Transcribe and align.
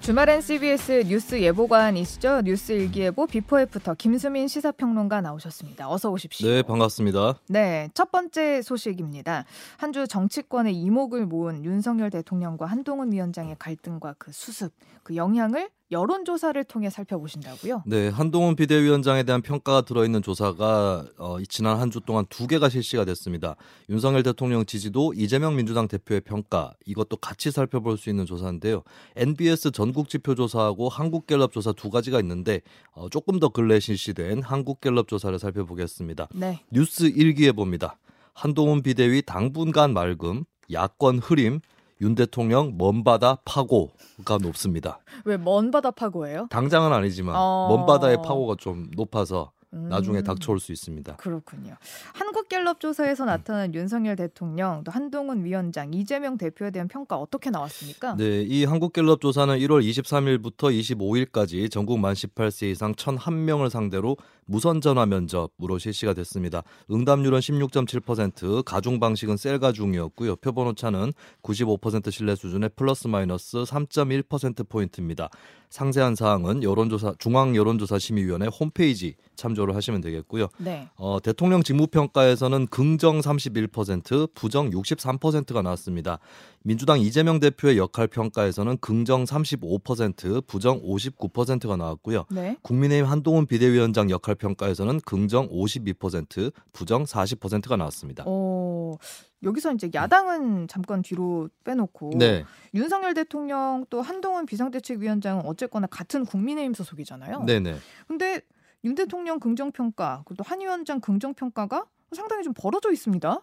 주말엔 0.00 0.40
CBS 0.40 1.04
뉴스 1.06 1.40
예보관이시죠? 1.40 2.40
뉴스 2.42 2.72
일기예보 2.72 3.26
before 3.26 3.60
after 3.60 3.94
김수민 3.94 4.48
시사평론가 4.48 5.20
나오셨습니다. 5.20 5.90
어서 5.90 6.10
오십시오. 6.10 6.48
네, 6.48 6.62
반갑습니다. 6.62 7.38
네, 7.50 7.90
첫 7.92 8.10
번째 8.10 8.62
소식입니다. 8.62 9.44
한 9.76 9.90
주 9.92 10.06
정치권의 10.06 10.74
이목을 10.74 11.26
모은 11.26 11.64
윤석열 11.64 12.10
대통령과 12.10 12.66
한동훈 12.66 13.12
위원장의 13.12 13.56
갈등과 13.58 14.14
그 14.18 14.30
수습, 14.32 14.72
그 15.02 15.16
영향을 15.16 15.68
여론조사를 15.90 16.62
통해 16.64 16.88
살펴보신다고요? 16.88 17.82
네, 17.86 18.08
한동훈 18.08 18.54
비대위원장에 18.54 19.24
대한 19.24 19.42
평가가 19.42 19.82
들어있는 19.82 20.22
조사가 20.22 21.04
어, 21.18 21.36
지난 21.48 21.78
한 21.78 21.90
주 21.90 22.00
동안 22.00 22.24
두 22.28 22.46
개가 22.46 22.68
실시가 22.68 23.04
됐습니다. 23.04 23.56
윤석열 23.88 24.22
대통령 24.22 24.64
지지도 24.64 25.12
이재명 25.14 25.56
민주당 25.56 25.88
대표의 25.88 26.20
평가 26.20 26.72
이것도 26.86 27.16
같이 27.16 27.50
살펴볼 27.50 27.98
수 27.98 28.08
있는 28.08 28.26
조사인데요. 28.26 28.84
NBS 29.16 29.72
전국지표조사하고 29.72 30.88
한국갤럽조사 30.88 31.72
두 31.72 31.90
가지가 31.90 32.20
있는데 32.20 32.60
어, 32.92 33.08
조금 33.08 33.40
더 33.40 33.48
근래 33.48 33.80
실시된 33.80 34.42
한국갤럽 34.42 35.08
조사를 35.08 35.36
살펴보겠습니다. 35.38 36.28
네. 36.34 36.60
뉴스 36.70 37.04
일기예보입니다. 37.06 37.96
한동훈 38.34 38.82
비대위 38.82 39.22
당분간 39.22 39.92
맑음, 39.92 40.44
야권 40.72 41.18
흐림, 41.18 41.60
윤 42.00 42.14
대통령 42.14 42.76
먼바다 42.78 43.36
파고가 43.44 44.38
높습니다. 44.40 45.00
왜 45.24 45.36
먼바다 45.36 45.90
파고예요? 45.90 46.46
당장은 46.50 46.92
아니지만 46.92 47.34
어... 47.36 47.68
먼바다의 47.68 48.18
파고가 48.22 48.56
좀 48.58 48.86
높아서 48.96 49.52
음... 49.74 49.88
나중에 49.88 50.22
닥쳐올 50.22 50.58
수 50.60 50.72
있습니다. 50.72 51.16
그렇군요. 51.16 51.76
한국갤럽 52.14 52.80
조사에서 52.80 53.26
나타난 53.26 53.74
윤석열 53.74 54.16
대통령, 54.16 54.82
또 54.82 54.90
한동훈 54.90 55.44
위원장, 55.44 55.92
이재명 55.92 56.38
대표에 56.38 56.70
대한 56.70 56.88
평가 56.88 57.16
어떻게 57.16 57.50
나왔습니까? 57.50 58.16
네, 58.16 58.42
이 58.42 58.64
한국갤럽 58.64 59.20
조사는 59.20 59.58
1월 59.58 59.86
23일부터 59.86 60.72
25일까지 60.72 61.70
전국 61.70 61.98
만 61.98 62.14
18세 62.14 62.70
이상 62.70 62.94
1,001명을 62.94 63.68
상대로 63.68 64.16
무선 64.50 64.80
전화 64.80 65.06
면접으로 65.06 65.78
실시가 65.78 66.12
됐습니다. 66.12 66.64
응답률은 66.90 67.38
16.7%, 67.38 68.64
가중 68.64 68.98
방식은 68.98 69.36
셀 69.36 69.60
가중이었고요. 69.60 70.34
표본 70.36 70.66
오차는 70.66 71.12
95% 71.40 72.10
신뢰 72.10 72.34
수준의 72.34 72.70
플러스 72.74 73.06
마이너스 73.06 73.58
3.1% 73.58 74.68
포인트입니다. 74.68 75.28
상세한 75.68 76.16
사항은 76.16 76.64
여론조사 76.64 77.14
중앙 77.20 77.54
여론조사 77.54 78.00
심의위원회 78.00 78.48
홈페이지 78.48 79.14
참조를 79.36 79.76
하시면 79.76 80.00
되겠고요. 80.00 80.48
네. 80.58 80.88
어, 80.96 81.20
대통령 81.22 81.62
직무평가에서는 81.62 82.66
긍정 82.66 83.20
31%, 83.20 84.34
부정 84.34 84.70
63%가 84.70 85.62
나왔습니다. 85.62 86.18
민주당 86.62 87.00
이재명 87.00 87.40
대표의 87.40 87.78
역할 87.78 88.06
평가에서는 88.06 88.78
긍정 88.78 89.24
35%, 89.24 90.46
부정 90.46 90.82
59%가 90.82 91.76
나왔고요. 91.76 92.26
네. 92.30 92.56
국민의힘 92.62 93.10
한동훈 93.10 93.46
비대위원장 93.46 94.10
역할 94.10 94.34
평가에서는 94.34 95.00
긍정 95.00 95.48
52%, 95.48 96.52
부정 96.72 97.04
40%가 97.04 97.76
나왔습니다. 97.76 98.24
어, 98.26 98.96
여기서 99.42 99.72
이제 99.72 99.90
야당은 99.94 100.68
잠깐 100.68 101.00
뒤로 101.00 101.48
빼놓고 101.64 102.12
네. 102.18 102.44
윤석열 102.74 103.14
대통령 103.14 103.86
또 103.88 104.02
한동훈 104.02 104.44
비상대책위원장은 104.44 105.46
어쨌거나 105.46 105.86
같은 105.86 106.26
국민의힘 106.26 106.74
소속이잖아요. 106.74 107.44
네네. 107.44 107.76
근데 108.06 108.42
윤 108.84 108.94
대통령 108.94 109.40
긍정평가, 109.40 110.22
그리고 110.26 110.42
한 110.44 110.60
위원장 110.60 111.00
긍정평가가 111.00 111.86
상당히 112.14 112.42
좀 112.42 112.52
벌어져 112.54 112.90
있습니다. 112.92 113.40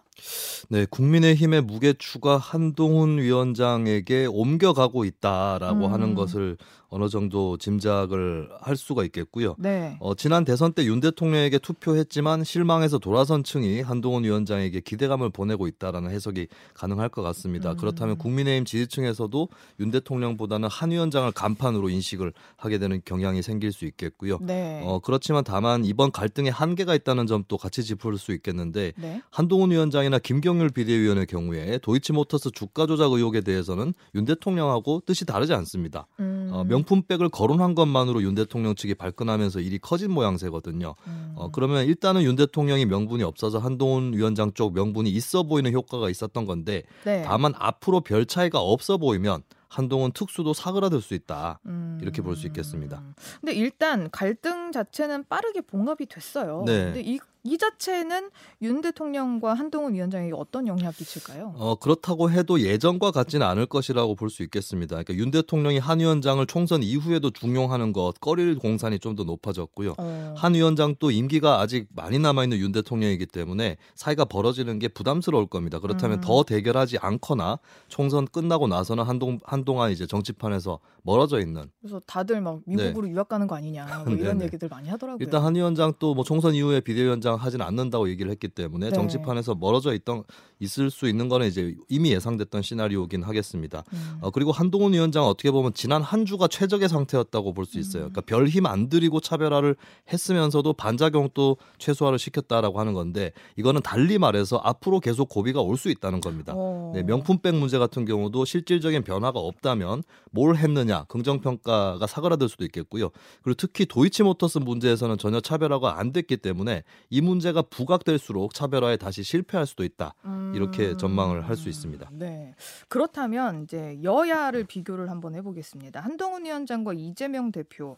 네, 0.68 0.86
국민의힘의 0.90 1.62
무게추가 1.62 2.36
한동훈 2.36 3.18
위원장에게 3.18 4.26
옮겨가고 4.26 5.04
있다라고 5.04 5.86
음. 5.86 5.92
하는 5.92 6.14
것을 6.14 6.56
어느 6.90 7.08
정도 7.08 7.56
짐작을 7.58 8.48
할 8.60 8.76
수가 8.76 9.04
있겠고요. 9.04 9.54
네. 9.58 9.96
어, 10.00 10.14
지난 10.14 10.44
대선 10.44 10.72
때 10.72 10.84
윤 10.86 11.00
대통령에게 11.00 11.58
투표했지만 11.58 12.44
실망해서 12.44 12.98
돌아선 12.98 13.44
층이 13.44 13.82
한동훈 13.82 14.24
위원장에게 14.24 14.80
기대감을 14.80 15.28
보내고 15.30 15.66
있다라는 15.66 16.10
해석이 16.10 16.48
가능할 16.74 17.10
것 17.10 17.20
같습니다. 17.22 17.72
음. 17.72 17.76
그렇다면 17.76 18.16
국민의힘 18.16 18.64
지지층에서도 18.64 19.48
윤 19.80 19.90
대통령보다는 19.90 20.68
한 20.70 20.90
위원장을 20.90 21.30
간판으로 21.32 21.90
인식을 21.90 22.32
하게 22.56 22.78
되는 22.78 23.02
경향이 23.04 23.42
생길 23.42 23.72
수 23.72 23.84
있겠고요. 23.84 24.38
네. 24.40 24.80
어, 24.84 24.98
그렇지만 25.00 25.44
다만 25.44 25.84
이번 25.84 26.10
갈등에 26.10 26.48
한계가 26.48 26.94
있다는 26.94 27.26
점도 27.26 27.58
같이 27.58 27.84
짚을 27.84 28.16
수 28.16 28.32
있겠는데 28.32 28.92
네. 28.96 29.20
한동훈 29.30 29.70
위원장이나 29.70 30.18
김경률 30.18 30.70
비대위원의 30.70 31.26
경우에 31.26 31.78
도이치모터스 31.78 32.52
주가 32.52 32.86
조작 32.86 33.12
의혹에 33.12 33.42
대해서는 33.42 33.92
윤 34.14 34.24
대통령하고 34.24 35.02
뜻이 35.04 35.26
다르지 35.26 35.52
않습니다. 35.52 36.06
음. 36.20 36.48
어, 36.52 36.64
명품백을 36.78 37.28
거론한 37.28 37.74
것만으로 37.74 38.22
윤 38.22 38.34
대통령 38.34 38.74
측이 38.74 38.94
발끈하면서 38.94 39.60
일이 39.60 39.78
커진 39.78 40.10
모양새거든요. 40.12 40.94
음. 41.06 41.32
어, 41.36 41.50
그러면 41.50 41.84
일단은 41.86 42.22
윤 42.22 42.36
대통령이 42.36 42.86
명분이 42.86 43.22
없어서 43.22 43.58
한동훈 43.58 44.12
위원장 44.14 44.52
쪽 44.54 44.74
명분이 44.74 45.10
있어 45.10 45.42
보이는 45.42 45.72
효과가 45.72 46.10
있었던 46.10 46.46
건데 46.46 46.82
네. 47.04 47.22
다만 47.22 47.52
앞으로 47.58 48.00
별 48.00 48.26
차이가 48.26 48.60
없어 48.60 48.96
보이면 48.98 49.42
한동훈 49.68 50.12
특수도 50.12 50.54
사그라들 50.54 51.02
수 51.02 51.12
있다. 51.14 51.60
음. 51.66 51.98
이렇게 52.00 52.22
볼 52.22 52.36
수 52.36 52.46
있겠습니다. 52.46 53.02
근데 53.40 53.52
일단 53.52 54.08
갈등 54.10 54.72
자체는 54.72 55.24
빠르게 55.28 55.60
봉합이 55.60 56.06
됐어요. 56.06 56.62
네. 56.66 56.84
근데 56.84 57.00
이, 57.02 57.18
이 57.48 57.56
자체는 57.58 58.30
윤 58.62 58.80
대통령과 58.80 59.54
한동훈 59.54 59.94
위원장에게 59.94 60.32
어떤 60.36 60.66
영향을 60.66 60.92
끼칠까요? 60.92 61.54
어, 61.56 61.74
그렇다고 61.76 62.30
해도 62.30 62.60
예전과 62.60 63.10
같지는 63.10 63.46
않을 63.46 63.66
것이라고 63.66 64.14
볼 64.14 64.28
수 64.28 64.42
있겠습니다. 64.42 64.94
그러니까 65.02 65.14
윤 65.14 65.30
대통령이 65.30 65.78
한 65.78 66.00
위원장을 66.00 66.44
총선 66.46 66.82
이후에도 66.82 67.30
중용하는 67.30 67.92
것, 67.94 68.20
꺼릴 68.20 68.56
공산이 68.58 68.98
좀 68.98 69.16
더 69.16 69.24
높아졌고요. 69.24 69.94
어. 69.98 70.34
한 70.36 70.54
위원장 70.54 70.94
또 70.98 71.10
임기가 71.10 71.60
아직 71.60 71.86
많이 71.96 72.18
남아있는 72.18 72.58
윤 72.58 72.72
대통령이기 72.72 73.24
때문에 73.26 73.78
사이가 73.94 74.26
벌어지는 74.26 74.78
게 74.78 74.86
부담스러울 74.88 75.46
겁니다. 75.46 75.78
그렇다면 75.80 76.18
음. 76.18 76.20
더 76.20 76.42
대결하지 76.44 76.98
않거나 76.98 77.58
총선 77.88 78.26
끝나고 78.26 78.68
나서는 78.68 79.04
한동, 79.04 79.40
한동안 79.44 79.90
이제 79.92 80.06
정치판에서 80.06 80.78
멀어져 81.02 81.40
있는 81.40 81.70
그래서 81.80 82.00
다들 82.06 82.42
막 82.42 82.60
미국으로 82.66 83.08
유학 83.08 83.28
가는 83.28 83.46
거 83.46 83.56
아니냐 83.56 84.04
뭐 84.04 84.14
이런 84.14 84.36
네네. 84.38 84.44
얘기들 84.44 84.68
많이 84.68 84.88
하더라고요. 84.90 85.18
일단 85.24 85.42
한 85.42 85.54
위원장 85.54 85.94
또 85.98 86.14
뭐 86.14 86.24
총선 86.24 86.54
이후에 86.54 86.80
비대위원장 86.80 87.36
하진 87.38 87.62
않는다고 87.62 88.08
얘기를 88.10 88.30
했기 88.30 88.48
때문에 88.48 88.90
네. 88.90 88.94
정치판에서 88.94 89.54
멀어져 89.54 89.94
있던 89.94 90.24
있을 90.60 90.90
수 90.90 91.08
있는 91.08 91.28
거는 91.28 91.46
이제 91.46 91.74
이미 91.88 92.12
예상됐던 92.12 92.62
시나리오긴 92.62 93.22
하겠습니다. 93.22 93.84
음. 93.92 94.18
어, 94.20 94.30
그리고 94.30 94.52
한동훈 94.52 94.92
위원장은 94.92 95.28
어떻게 95.28 95.50
보면 95.50 95.72
지난 95.74 96.02
한 96.02 96.26
주가 96.26 96.48
최적의 96.48 96.88
상태였다고 96.88 97.54
볼 97.54 97.64
수 97.66 97.78
있어요. 97.78 98.04
음. 98.04 98.12
그러니까 98.12 98.20
별 98.22 98.46
힘 98.48 98.66
안 98.66 98.88
들이고 98.88 99.20
차별화를 99.20 99.76
했으면서도 100.12 100.72
반작용도 100.72 101.56
최소화를 101.78 102.18
시켰다라고 102.18 102.80
하는 102.80 102.92
건데 102.94 103.32
이거는 103.56 103.82
달리 103.82 104.18
말해서 104.18 104.56
앞으로 104.64 105.00
계속 105.00 105.28
고비가 105.28 105.60
올 105.60 105.76
수 105.78 105.90
있다는 105.90 106.20
겁니다. 106.20 106.54
어. 106.56 106.90
네, 106.94 107.02
명품백 107.04 107.54
문제 107.54 107.78
같은 107.78 108.04
경우도 108.04 108.44
실질적인 108.44 109.04
변화가 109.04 109.38
없다면 109.38 110.02
뭘 110.32 110.56
했느냐 110.56 111.04
긍정 111.04 111.40
평가가 111.40 112.04
사그라들 112.06 112.48
수도 112.48 112.64
있겠고요. 112.64 113.10
그리고 113.42 113.54
특히 113.56 113.86
도이치모터스 113.86 114.58
문제에서는 114.58 115.18
전혀 115.18 115.40
차별화가 115.40 116.00
안 116.00 116.12
됐기 116.12 116.38
때문에 116.38 116.82
이 117.10 117.20
문제가 117.28 117.62
부각될수록 117.62 118.54
차별화에 118.54 118.96
다시 118.96 119.22
실패할 119.22 119.66
수도 119.66 119.84
있다. 119.84 120.14
이렇게 120.54 120.90
음. 120.90 120.98
전망을 120.98 121.48
할 121.48 121.56
수 121.56 121.68
있습니다. 121.68 122.08
네. 122.12 122.54
그렇다면 122.88 123.64
이제 123.64 123.98
여야를 124.02 124.64
비교를 124.64 125.10
한번 125.10 125.34
해보겠습니다. 125.34 126.00
한동훈 126.00 126.44
위원장과 126.44 126.92
이재명 126.94 127.50
대표 127.52 127.94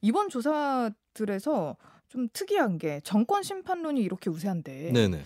이번 0.00 0.28
조사들에서 0.28 1.76
좀 2.08 2.28
특이한 2.32 2.78
게 2.78 3.00
정권 3.04 3.42
심판론이 3.42 4.00
이렇게 4.02 4.28
우세한데 4.30 4.92
네네. 4.92 5.22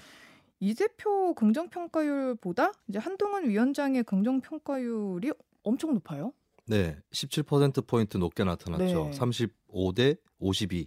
이 0.60 0.74
대표 0.74 1.34
긍정 1.34 1.68
평가율보다 1.68 2.72
이제 2.88 2.98
한동훈 2.98 3.48
위원장의 3.48 4.04
긍정 4.04 4.40
평가율이 4.40 5.32
엄청 5.62 5.94
높아요. 5.94 6.32
네, 6.66 6.96
17% 7.12 7.86
포인트 7.86 8.16
높게 8.18 8.44
나타났죠. 8.44 9.10
네. 9.10 9.10
35대 9.12 10.18
52. 10.38 10.86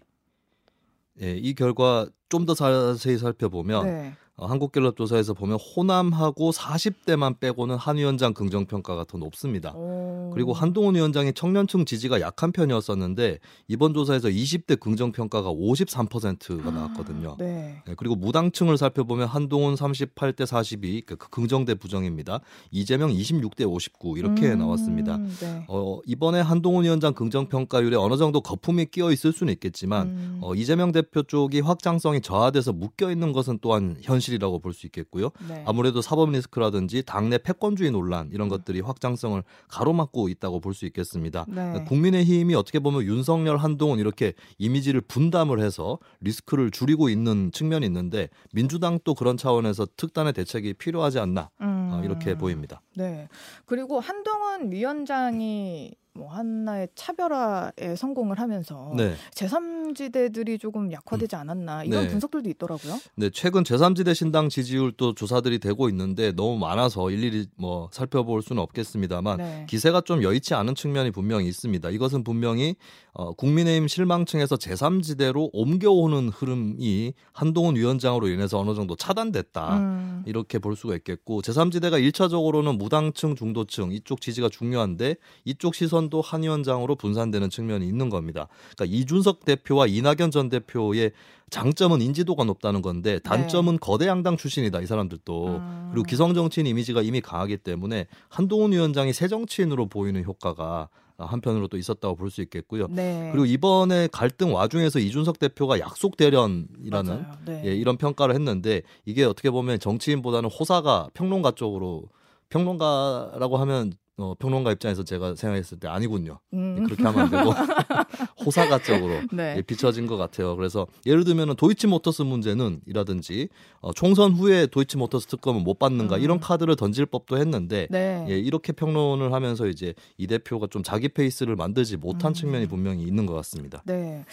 예, 1.22 1.36
이 1.38 1.54
결과 1.54 2.08
좀 2.30 2.46
더 2.46 2.54
자세히 2.54 3.18
살펴보면 3.18 3.86
네. 3.86 4.14
어, 4.42 4.48
한국갤럽 4.48 4.98
조사에서 4.98 5.36
보면 5.36 5.60
호남하고 5.60 6.50
40대만 6.50 7.40
빼고는 7.40 7.76
한 7.76 7.98
위원장 7.98 8.34
긍정 8.34 8.66
평가가 8.66 9.06
더 9.08 9.20
높습니다. 9.20 9.72
오. 9.76 10.32
그리고 10.34 10.52
한동훈 10.52 10.96
위원장이 10.96 11.34
청년층 11.34 11.86
지지가 11.86 12.22
약한 12.22 12.52
편이었었는데 12.52 13.38
이번 13.68 13.94
조사에서 13.94 14.30
20대 14.30 14.80
긍정 14.80 15.12
평가가 15.12 15.52
53%가 15.52 16.72
나왔거든요. 16.72 17.36
네. 17.38 17.84
네, 17.86 17.94
그리고 17.96 18.16
무당층을 18.16 18.78
살펴보면 18.78 19.28
한동훈 19.28 19.76
38대 19.76 20.48
42, 20.48 21.04
그 21.06 21.18
긍정 21.18 21.64
대 21.64 21.76
부정입니다. 21.76 22.40
이재명 22.72 23.12
26대 23.12 23.70
59 23.70 24.18
이렇게 24.18 24.54
음, 24.54 24.58
나왔습니다. 24.58 25.18
네. 25.18 25.66
어, 25.68 26.00
이번에 26.08 26.42
한동훈 26.42 26.84
위원장 26.86 27.14
긍정 27.14 27.48
평가율에 27.48 27.96
어느 27.96 28.18
정도 28.18 28.42
거품이 28.42 28.88
끼어 28.88 29.12
있을 29.12 29.34
수는 29.34 29.54
있겠지만 29.54 30.08
음. 30.08 30.40
어, 30.42 30.56
이재명 30.56 30.92
대표 30.92 31.22
쪽이 31.22 31.60
확장성이 31.60 32.22
저하돼서 32.22 32.74
묶여 32.74 33.12
있는 33.12 33.34
것은 33.34 33.60
또한 33.62 33.98
현실. 34.02 34.31
사실이라고 34.32 34.60
볼 34.60 34.72
수 34.72 34.86
있겠고요. 34.88 35.32
네. 35.50 35.64
아무래도 35.68 36.02
사법 36.02 36.32
리스크라든지 36.32 37.04
당내 37.04 37.40
패권주의 37.40 37.92
논란 37.92 38.30
이런 38.32 38.48
것들이 38.48 38.80
확장성을 38.80 39.44
가로막고 39.68 40.30
있다고 40.30 40.60
볼 40.60 40.72
수 40.74 40.86
있겠습니다. 40.86 41.46
네. 41.50 41.84
국민의힘이 41.86 42.56
어떻게 42.56 42.80
보면 42.80 43.04
윤석열, 43.04 43.58
한동훈 43.58 44.00
이렇게 44.00 44.34
이미지를 44.58 45.02
분담을 45.02 45.60
해서 45.60 46.00
리스크를 46.22 46.72
줄이고 46.72 47.10
있는 47.10 47.52
측면이 47.52 47.86
있는데 47.88 48.30
민주당도 48.54 49.14
그런 49.16 49.36
차원에서 49.36 49.88
특단의 49.98 50.32
대책이 50.32 50.76
필요하지 50.76 51.20
않나 51.20 51.50
어, 51.60 52.00
음. 52.00 52.02
이렇게 52.06 52.36
보입니다. 52.36 52.82
네. 52.96 53.28
그리고 53.66 54.00
한동훈 54.00 54.72
위원장이 54.72 55.92
뭐 56.14 56.30
하나의 56.30 56.90
차별화에 56.94 57.96
성공을 57.96 58.38
하면서 58.40 58.92
네. 58.98 59.16
제3지대들이 59.34 60.60
조금 60.60 60.92
약화되지 60.92 61.38
않았나 61.38 61.86
이런 61.86 62.04
네. 62.04 62.10
분석들도 62.10 62.50
있더라고요. 62.50 63.00
네, 63.16 63.30
최근 63.30 63.64
제3지대 63.64 64.14
신당 64.14 64.50
지지율도 64.50 65.16
조사들이 65.16 65.60
되고 65.60 65.88
있는데 65.88 66.34
너무 66.34 66.58
많아서 66.58 67.10
일일이 67.12 67.48
뭐 67.56 67.90
살펴볼 67.94 68.42
수는 68.42 68.62
없겠습니다만 68.62 69.38
네. 69.38 69.66
기세가 69.70 70.02
좀 70.02 70.22
여의치 70.22 70.54
않은 70.54 70.76
측면이 70.76 71.12
분명히 71.12 71.48
있습니다. 71.48 71.90
이것은 71.90 72.26
분명히 72.26 72.76
어, 73.14 73.34
국민의힘 73.34 73.88
실망층에서 73.88 74.58
제3지대로 74.58 75.50
옮겨오는 75.54 76.30
흐름이 76.30 77.14
한동훈 77.32 77.76
위원장으로 77.78 78.28
인해서 78.28 78.60
어느 78.60 78.74
정도 78.76 78.96
차단됐다. 78.96 79.78
음. 79.78 80.24
이렇게 80.26 80.60
볼 80.60 80.76
수가 80.76 80.96
있겠고 80.96 81.42
제3지대가 81.42 82.02
1차적으로는 82.12 82.78
무당층, 82.78 83.36
중도층 83.36 83.92
이쪽 83.92 84.20
지지가 84.20 84.50
중요한데 84.50 85.16
이쪽 85.46 85.76
시선 85.76 86.01
도 86.10 86.22
한 86.22 86.44
위원장으로 86.44 86.96
분산되는 86.96 87.50
측면이 87.50 87.88
있는 87.88 88.10
겁니다. 88.10 88.48
그러니까 88.76 88.98
이준석 88.98 89.46
대표와 89.46 89.88
이낙연 89.88 90.32
전 90.32 90.50
대표의 90.50 91.12
장점은 91.50 92.02
인지도가 92.02 92.44
높다는 92.46 92.82
건데 92.82 93.20
단점은 93.20 93.80
거대 93.80 94.08
양당 94.08 94.38
출신이다 94.38 94.80
이 94.82 94.86
사람들도 94.86 95.46
네. 95.46 95.56
음. 95.56 95.90
그리고 95.92 96.06
기성 96.06 96.34
정치인 96.34 96.66
이미지가 96.68 97.02
이미 97.02 97.20
강하기 97.22 97.58
때문에 97.58 98.08
한동훈 98.30 98.72
위원장이 98.72 99.12
새 99.14 99.28
정치인으로 99.28 99.88
보이는 99.88 100.24
효과가 100.24 100.90
한편으로 101.18 101.68
또 101.68 101.78
있었다고 101.78 102.16
볼 102.16 102.32
수 102.32 102.42
있겠고요. 102.42 102.88
네. 102.90 103.30
그리고 103.32 103.46
이번에 103.46 104.08
갈등 104.12 104.56
와중에서 104.56 104.98
이준석 105.00 105.38
대표가 105.38 105.80
약속 105.80 106.18
대련이라는. 106.18 107.26
네. 107.46 107.62
예, 107.66 107.76
이런 107.76 107.98
평가를 107.98 108.34
했는데 108.34 108.82
이게 109.06 109.24
어떻게 109.24 109.52
보면 109.52 109.80
정치인보다는 109.80 110.50
호사가 110.50 111.10
평론가 111.14 111.52
쪽으로 111.52 112.06
평론가라고 112.50 113.58
하면 113.58 113.94
어, 114.22 114.36
평론가 114.38 114.72
입장에서 114.72 115.04
제가 115.04 115.36
생각했을 115.36 115.80
때 115.80 115.88
아니군요. 115.88 116.40
예, 116.54 116.58
음. 116.58 116.84
그렇게 116.84 117.04
하면 117.04 117.22
안 117.22 117.30
되고 117.32 117.50
호사가 118.46 118.80
쪽으로 118.84 119.22
네. 119.32 119.56
예, 119.58 119.62
비춰진 119.64 120.06
것 120.06 120.18
같아요. 120.18 120.56
그래서 120.56 120.86
예를 121.08 121.24
들면은 121.24 121.56
도이치모터스 121.56 122.22
문제는 122.22 122.82
이라든지 122.86 123.50
어, 123.80 123.92
총선 123.94 124.34
후에 124.34 124.68
도이치모터스 124.68 125.26
특검은 125.28 125.64
못 125.64 125.80
받는가 125.80 126.18
음. 126.18 126.22
이런 126.22 126.40
카드를 126.40 126.76
던질 126.76 127.08
법도 127.08 127.38
했는데 127.40 127.88
네. 127.90 128.26
예, 128.30 128.38
이렇게 128.38 128.72
평론을 128.74 129.34
하면서 129.34 129.68
이제 129.68 129.96
이 130.18 130.28
대표가 130.28 130.68
좀 130.70 130.84
자기 130.84 131.10
페이스를 131.10 131.56
만들지 131.56 131.98
못한 131.98 132.32
음. 132.32 132.34
측면이 132.34 132.68
분명히 132.68 133.04
있는 133.04 133.26
것 133.26 133.34
같습니다. 133.34 133.82
네. 133.86 134.24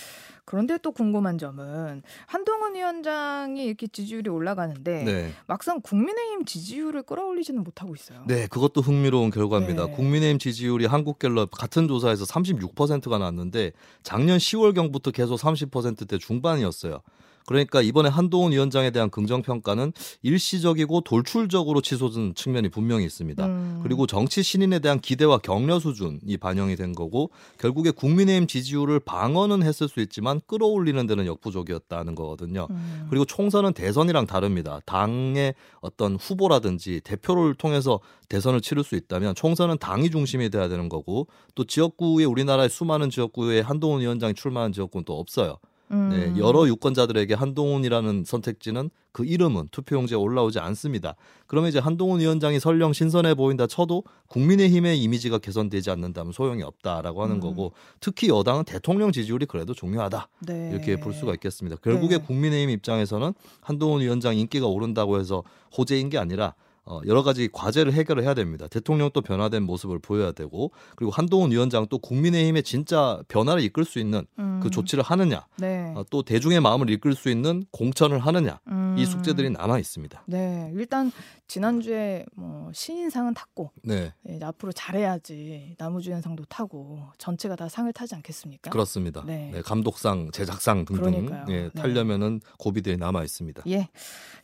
그런데 0.49 0.79
또 0.81 0.93
궁금한 0.93 1.37
점은 1.37 2.03
한동훈 2.25 2.75
위원장이 2.75 3.63
이렇게 3.67 3.87
지지율이 3.87 4.31
올라가는데 4.31 5.05
네. 5.05 5.33
막상 5.47 5.83
국민의힘 5.83 6.47
지지율을 6.47 7.03
끌어올리지는 7.03 7.63
못하고 7.63 7.95
있어요. 7.95 8.23
네, 8.27 8.47
그것도 8.47 8.81
흥미로운 8.81 9.29
결과입니다. 9.29 9.85
네. 9.85 9.93
국민의힘 9.93 10.39
지지율이 10.39 10.87
한국갤럽 10.87 11.51
같은 11.51 11.87
조사에서 11.87 12.25
36%가 12.25 13.19
나왔는데 13.19 13.73
작년 14.03 14.39
10월경부터 14.39 15.13
계속 15.13 15.39
30%대 15.39 16.17
중반이었어요. 16.17 17.03
그러니까 17.49 17.81
이번에 17.81 18.11
한동훈 18.11 18.53
위원장에 18.53 18.91
대한 18.91 19.09
긍정 19.09 19.41
평가는 19.41 19.95
일시적이고 20.21 21.01
돌출적으로 21.01 21.81
치솟은 21.81 22.35
측면이 22.35 22.69
분명히 22.69 23.07
있습니다. 23.07 23.47
음. 23.47 23.81
그리고 23.83 24.07
정치 24.07 24.43
신인에 24.43 24.81
대한 24.81 25.01
기대와 25.01 25.39
격려 25.39 25.79
수준이 25.79 26.37
반영이 26.37 26.77
된 26.77 26.93
거고 26.93 27.31
결국에 27.59 27.91
국민의힘 27.91 28.49
지지율을 28.49 29.01
방어는 29.01 29.63
했을 29.63 29.89
수 29.89 30.01
있지만 30.01 30.43
끌어올리는 30.47 31.07
데는 31.07 31.25
역부족이었다는 31.25 32.15
거거든요. 32.15 32.67
음. 32.69 33.07
그리고 33.09 33.25
총선은 33.25 33.73
대선이랑 33.73 34.27
다릅니다. 34.27 34.81
당의 34.85 35.55
어떤 35.81 36.17
후보라든지 36.17 37.01
대표를 37.03 37.55
통해서 37.55 38.01
대선을 38.29 38.61
치를 38.61 38.85
수 38.85 38.95
있다면 38.95 39.35
총선은 39.35 39.79
당이 39.79 40.11
중심이 40.11 40.51
돼야 40.51 40.69
되는 40.69 40.91
거고 40.91 41.29
또 41.55 41.65
지역구에 41.65 42.27
우리나라의 42.27 42.69
수많은 42.69 43.09
지역구에 43.09 43.61
한동훈 43.61 44.03
위원장이 44.03 44.35
출마한 44.35 44.73
지역구는 44.73 45.07
또 45.07 45.19
없어요. 45.19 45.57
음. 45.91 46.11
네, 46.11 46.41
여러 46.41 46.67
유권자들에게 46.67 47.35
한동훈이라는 47.35 48.25
선택지는 48.27 48.91
그 49.13 49.25
이름은 49.25 49.69
투표용지에 49.71 50.17
올라오지 50.17 50.59
않습니다. 50.59 51.17
그러면 51.47 51.71
이제 51.71 51.79
한동훈 51.79 52.21
위원장이 52.21 52.61
설령 52.61 52.93
신선해 52.93 53.35
보인다 53.35 53.67
쳐도 53.67 54.05
국민의힘의 54.29 55.01
이미지가 55.03 55.39
개선되지 55.39 55.91
않는다면 55.91 56.33
소용이 56.33 56.63
없다라고 56.63 57.23
하는 57.23 57.37
음. 57.37 57.41
거고 57.41 57.73
특히 58.01 58.29
여당은 58.29 58.65
대통령 58.65 59.13
지지율이 59.13 59.47
그래도 59.47 59.75
중요하다. 59.75 60.29
네. 60.47 60.71
이렇게 60.73 60.97
볼 60.97 61.13
수가 61.13 61.33
있겠습니다. 61.35 61.77
결국에 61.83 62.19
네. 62.19 62.25
국민의힘 62.25 62.71
입장에서는 62.71 63.33
한동훈 63.61 64.03
위원장 64.03 64.37
인기가 64.37 64.67
오른다고 64.67 65.19
해서 65.19 65.43
호재인 65.77 66.11
게 66.11 66.19
아니라 66.19 66.55
어, 66.89 67.03
여러 67.07 67.23
가지 67.23 67.49
과제를 67.53 67.93
해결을 67.93 68.23
해야 68.23 68.33
됩니다. 68.33 68.67
대통령도 68.67 69.21
변화된 69.21 69.63
모습을 69.63 69.99
보여야 69.99 70.33
되고 70.33 70.73
그리고 70.97 71.13
한동훈 71.13 71.53
위원장 71.53 71.87
또 71.89 71.99
국민의힘의 71.99 72.63
진짜 72.63 73.21
변화를 73.29 73.63
이끌 73.63 73.85
수 73.85 73.99
있는 73.99 74.27
음. 74.39 74.61
그 74.63 74.71
조치를 74.71 75.05
하느냐 75.05 75.47
네. 75.59 75.93
어, 75.95 76.05
또 76.11 76.23
대중의 76.23 76.61
마음을 76.61 76.89
이끌 76.89 77.15
수 77.15 77.29
있는 77.29 77.65
공천을 77.73 78.19
하느냐 78.19 78.59
음. 78.69 78.88
이 78.99 79.07
숙제들이 79.07 79.51
남아 79.51 79.79
있습니다. 79.79 80.25
네. 80.27 80.71
일단 80.75 81.13
지난주에 81.47 82.27
뭐 82.35 82.71
신인상은 82.75 83.35
탔고 83.35 83.71
네, 83.83 84.13
예, 84.29 84.35
이제 84.37 84.45
앞으로 84.45 84.73
잘해야지 84.73 85.77
나무주연상도 85.79 86.45
타고 86.47 87.01
전체가 87.17 87.57
다 87.57 87.69
상을 87.69 87.91
타지 87.93 88.15
않겠습니까? 88.17 88.71
그렇습니다. 88.71 89.23
네. 89.25 89.51
네, 89.55 89.63
감독상, 89.63 90.31
제작상 90.33 90.85
등등. 90.85 91.31
예, 91.49 91.53
네. 91.53 91.71
타려면은 91.71 92.41
고비들이 92.59 92.97
남아 92.99 93.25
있습니다. 93.25 93.63
예. 93.69 93.89